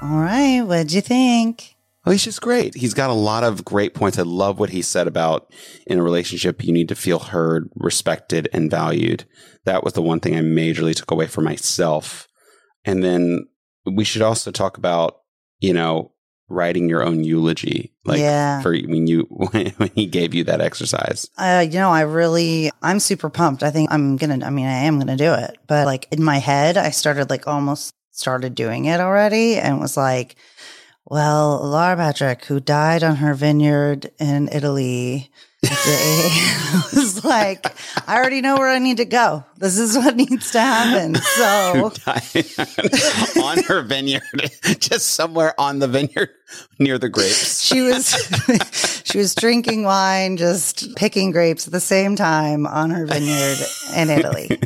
[0.00, 0.62] All right.
[0.62, 1.71] What'd you think?
[2.04, 2.74] Oh, he's just great.
[2.74, 4.18] He's got a lot of great points.
[4.18, 5.52] I love what he said about
[5.86, 9.24] in a relationship, you need to feel heard, respected, and valued.
[9.64, 12.26] That was the one thing I majorly took away for myself.
[12.84, 13.46] And then
[13.86, 15.18] we should also talk about,
[15.60, 16.12] you know,
[16.48, 17.94] writing your own eulogy.
[18.04, 18.60] Like Yeah.
[18.62, 21.28] for when you when he gave you that exercise.
[21.38, 23.62] Uh, you know, I really, I'm super pumped.
[23.62, 25.56] I think I'm going to, I mean, I am going to do it.
[25.68, 29.96] But like in my head, I started like almost started doing it already and was
[29.96, 30.34] like,
[31.12, 35.30] well, Laura Patrick, who died on her vineyard in Italy,
[35.62, 37.66] I was like,
[38.08, 39.44] I already know where I need to go.
[39.58, 41.16] This is what needs to happen.
[41.32, 41.92] So,
[43.42, 44.22] on her vineyard,
[44.78, 46.30] just somewhere on the vineyard
[46.78, 47.62] near the grapes.
[47.62, 48.14] she was
[49.04, 53.58] she was drinking wine, just picking grapes at the same time on her vineyard
[53.96, 54.60] in Italy.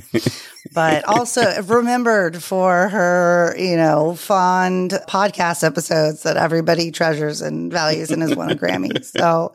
[0.76, 8.10] But also remembered for her, you know, fond podcast episodes that everybody treasures and values
[8.10, 9.02] and has won a Grammy.
[9.02, 9.54] So,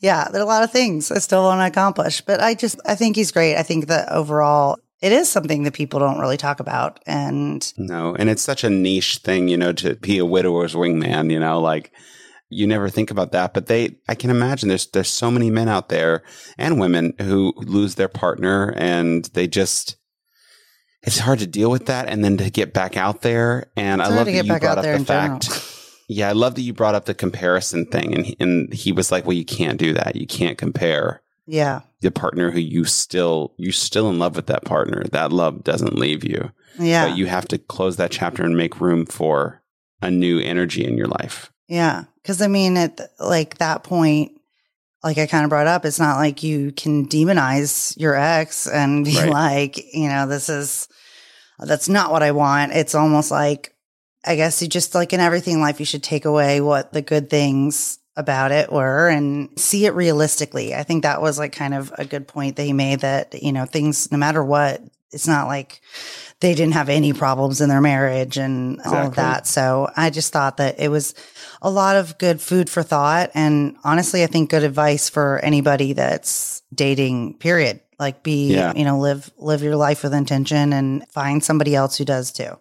[0.00, 2.20] yeah, there are a lot of things I still want to accomplish.
[2.20, 3.56] But I just, I think he's great.
[3.56, 7.00] I think that overall, it is something that people don't really talk about.
[7.06, 11.32] And No, and it's such a niche thing, you know, to be a widower's wingman,
[11.32, 11.90] you know, like
[12.50, 15.68] you never think about that, but they I can imagine there's there's so many men
[15.68, 16.22] out there
[16.58, 19.96] and women who lose their partner and they just
[21.02, 24.10] it's hard to deal with that and then to get back out there and It's
[24.10, 25.40] I love that you brought up the in general.
[25.40, 25.76] fact
[26.12, 29.12] Yeah, I love that you brought up the comparison thing and he, and he was
[29.12, 30.16] like, "Well, you can't do that.
[30.16, 31.82] You can't compare." Yeah.
[32.00, 35.04] The partner who you still you're still in love with that partner.
[35.12, 36.50] That love doesn't leave you.
[36.80, 37.08] Yeah.
[37.08, 39.62] But you have to close that chapter and make room for
[40.02, 41.52] a new energy in your life.
[41.68, 42.04] Yeah.
[42.24, 44.32] Cause I mean, at like that point,
[45.02, 49.04] like I kind of brought up, it's not like you can demonize your ex and
[49.04, 49.28] be Right.
[49.30, 50.88] like, you know, this is,
[51.58, 52.72] that's not what I want.
[52.72, 53.74] It's almost like,
[54.24, 57.00] I guess you just like in everything in life, you should take away what the
[57.02, 60.74] good things about it were and see it realistically.
[60.74, 63.52] I think that was like kind of a good point that he made that, you
[63.52, 64.82] know, things, no matter what,
[65.12, 65.80] it's not like
[66.40, 69.46] they didn't have any problems in their marriage and all of that.
[69.46, 71.14] So I just thought that it was
[71.60, 73.30] a lot of good food for thought.
[73.34, 77.80] And honestly, I think good advice for anybody that's dating, period.
[77.98, 78.72] Like be, Yeah.
[78.74, 82.58] you know, live, live your life with intention and find somebody else who does too.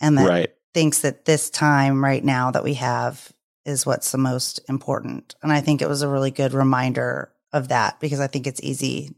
[0.00, 0.50] And that Right.
[0.74, 3.32] thinks that this time right now that we have
[3.64, 5.36] is what's the most important.
[5.40, 8.60] And I think it was a really good reminder of that because I think it's
[8.64, 9.14] easy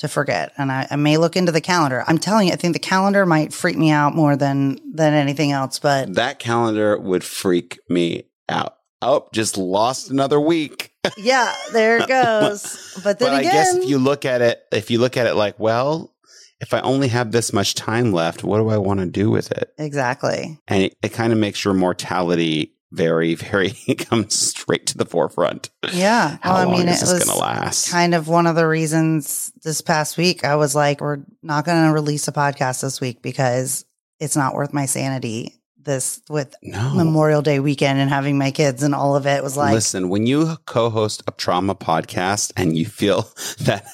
[0.00, 0.52] to forget.
[0.58, 2.04] And I, I may look into the calendar.
[2.06, 5.52] I'm telling you, I think the calendar might freak me out more than than anything
[5.52, 5.78] else.
[5.78, 8.76] But That calendar would freak me out.
[9.02, 10.92] Oh, just lost another week.
[11.16, 12.98] yeah, there it goes.
[13.02, 15.26] But then but I again, guess if you look at it, if you look at
[15.26, 16.14] it like, well,
[16.60, 19.50] if I only have this much time left, what do I want to do with
[19.52, 19.72] it?
[19.78, 20.58] exactly.
[20.68, 25.70] And it, it kind of makes your mortality very, very comes straight to the forefront.
[25.92, 26.38] Yeah.
[26.40, 27.90] How well, I long mean, is it this was going to last?
[27.90, 31.86] kind of one of the reasons this past week I was like, we're not going
[31.86, 33.84] to release a podcast this week because
[34.18, 35.59] it's not worth my sanity.
[35.82, 36.94] This with no.
[36.94, 40.26] Memorial Day weekend and having my kids and all of it was like, Listen, when
[40.26, 43.22] you co-host a trauma podcast and you feel
[43.60, 43.86] that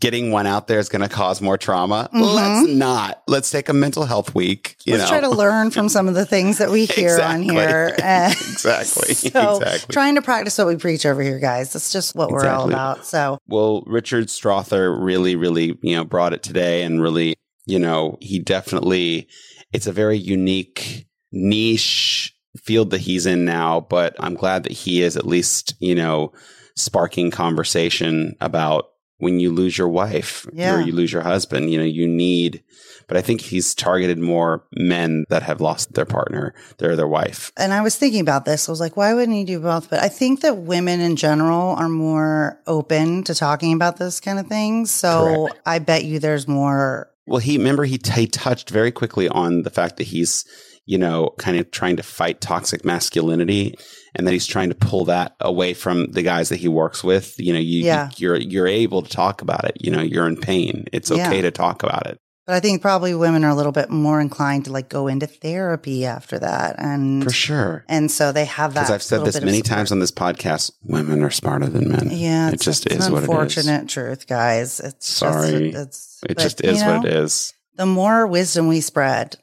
[0.00, 2.34] getting one out there is going to cause more trauma, Mhm.
[2.34, 3.22] let's not.
[3.28, 4.76] Let's take a mental health week.
[4.84, 7.42] You let's know, try to learn from some of the things that we hear on
[7.42, 7.94] here.
[7.98, 9.14] Exactly.
[9.14, 9.92] so Exactly.
[9.92, 11.72] trying to practice what we preach over here, guys.
[11.72, 13.06] That's just what we're all about.
[13.06, 17.34] So well, Richard Strother really, really, you know, brought it today, and really,
[17.66, 19.28] you know, he definitely.
[19.72, 25.02] It's a very unique niche field that he's in now, but I'm glad that he
[25.02, 26.32] is at least, you know,
[26.76, 28.86] sparking conversation about
[29.18, 30.76] when you lose your wife Yeah.
[30.76, 32.62] or you lose your husband, you know, you need,
[33.08, 37.50] but I think he's targeted more men that have lost their partner, their, their wife.
[37.56, 38.68] and I was thinking about this.
[38.68, 39.90] I was like, why wouldn't he do both?
[39.90, 44.38] But I think that women in general are more open to talking about this kind
[44.38, 44.86] of thing.
[44.86, 47.10] So I bet you there's more.
[47.26, 50.44] Well, he remember he, he touched very quickly on the fact that he's,
[50.88, 53.76] you know, kind of trying to fight toxic masculinity,
[54.14, 57.38] and that he's trying to pull that away from the guys that he works with.
[57.38, 58.10] You know, you, Yeah.
[58.16, 59.76] you are you're able to talk about it.
[59.80, 60.86] You know, you're in pain.
[60.92, 61.42] It's okay Yeah.
[61.42, 62.18] to talk about it.
[62.46, 65.26] But I think probably women are a little bit more inclined to like go into
[65.26, 66.76] therapy after that.
[66.78, 67.84] And For sure.
[67.90, 68.80] and so they have that.
[68.84, 72.08] Because I've said this many times on this podcast, women are smarter than men.
[72.10, 73.28] Yeah, it it's, just it's is what it is.
[73.28, 74.80] unfortunate truth, guys.
[74.80, 75.72] It's Sorry.
[75.72, 77.52] Just, it's It but, just is you what it is.
[77.76, 79.36] The more wisdom we spread,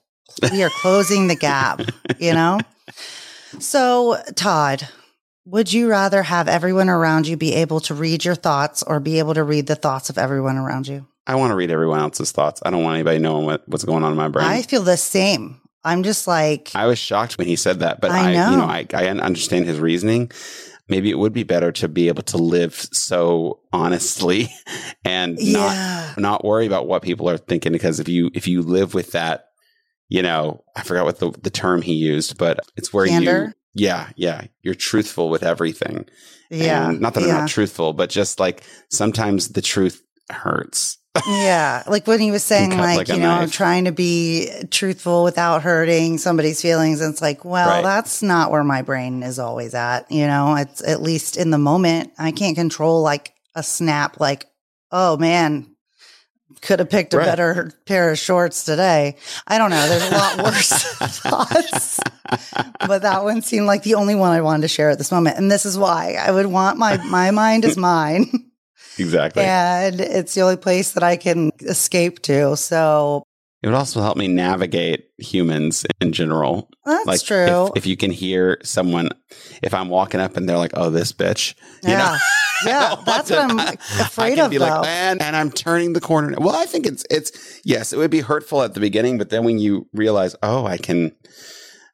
[0.51, 1.81] we are closing the gap.
[2.19, 2.59] You know.
[3.59, 4.87] So, Todd,
[5.45, 9.19] would you rather have everyone around you be able to read your thoughts, or be
[9.19, 11.07] able to read the thoughts of everyone around you?
[11.27, 12.61] I want to read everyone else's thoughts.
[12.65, 14.47] I don't want anybody knowing what, what's going on in my brain.
[14.47, 15.59] I feel the same.
[15.83, 18.51] I'm just like, I was shocked when he said that, but I I, know.
[18.51, 20.31] you know, I, I understand his reasoning.
[20.87, 24.49] Maybe it would be better to be able to live so honestly
[25.05, 27.71] and yeah, not not worry about what people are thinking.
[27.71, 29.49] Because if you if you live with that,
[30.09, 33.53] you know, I forgot what the, the term he used, but it's where you Candor?
[33.73, 36.05] yeah yeah you're truthful with everything.
[36.49, 40.97] yeah, and not that I'm not truthful, but just like sometimes the truth hurts.
[41.27, 43.51] Yeah, like when he was saying, like, like you know, knife.
[43.51, 46.99] trying to be truthful without hurting somebody's feelings.
[47.01, 47.83] And it's like, well, Right.
[47.83, 50.11] that's not where my brain is always at.
[50.11, 52.11] You know, it's at least in the moment.
[52.19, 54.45] I can't control like a snap, like,
[54.91, 55.74] oh man,
[56.61, 57.25] could have picked a Right.
[57.25, 59.17] better pair of shorts today.
[59.47, 59.87] I don't know.
[59.89, 60.69] There's a lot worse
[61.19, 61.99] thoughts,
[62.87, 65.37] but that one seemed like the only one I wanted to share at this moment.
[65.37, 68.51] And this is why I would want my, my mind is mine
[68.97, 69.43] exactly.
[69.43, 72.55] and it's the only place that I can escape to.
[72.57, 73.23] So
[73.61, 76.69] It would also help me navigate humans in general.
[76.85, 77.67] that's like true.
[77.67, 79.09] If, if you can hear someone,
[79.61, 82.17] if I'm walking up and they're like, "Oh, this bitch," you yeah, know,
[82.65, 84.51] yeah, that's what I'm to- I afraid can of.
[84.51, 84.65] be though.
[84.65, 86.35] like, and, and I'm turning the corner.
[86.37, 89.43] Well, I think it's it's yes, it would be hurtful at the beginning, but then
[89.43, 91.11] when you realize, oh, I can,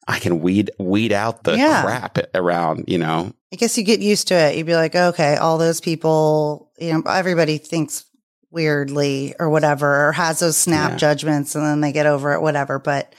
[0.07, 1.84] I can weed weed out the Yeah.
[1.84, 3.34] crap around, you know.
[3.53, 4.55] I guess you get used to it.
[4.55, 8.05] You'd be like, okay, all those people, you know, everybody thinks
[8.49, 10.97] weirdly or whatever, or has those snap Yeah.
[10.97, 12.80] judgments and then they get over it, whatever.
[12.80, 13.13] But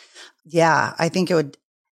[0.44, 1.56] yeah, I think it would,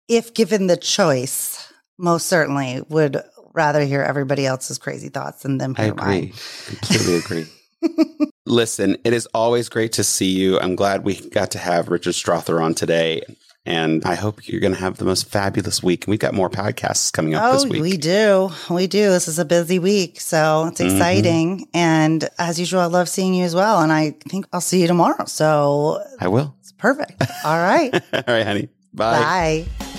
[0.09, 3.22] if given the choice, most certainly would
[3.55, 6.05] rather hear everybody else's crazy thoughts than them I agree.
[6.05, 6.32] mine.
[6.66, 7.46] Completely agree.
[8.46, 10.59] Listen, it is always great to see you.
[10.61, 13.22] I'm glad we got to have Richard Strother on today.
[13.64, 16.05] And I hope you're going to have the most fabulous week.
[16.09, 17.80] We've got more podcasts coming up Oh, this week.
[17.80, 18.50] we do.
[18.68, 19.11] We do.
[19.11, 20.20] This is a busy week.
[20.20, 20.90] So it's Mhm.
[20.92, 21.68] exciting.
[21.72, 23.80] And as usual, I love seeing you as well.
[23.80, 25.26] And I think I'll see you tomorrow.
[25.26, 26.57] So I will.
[26.61, 27.22] it's perfect.
[27.44, 27.94] All right.
[28.12, 28.68] All right, honey.
[28.92, 29.64] Bye.
[29.70, 29.91] Bye.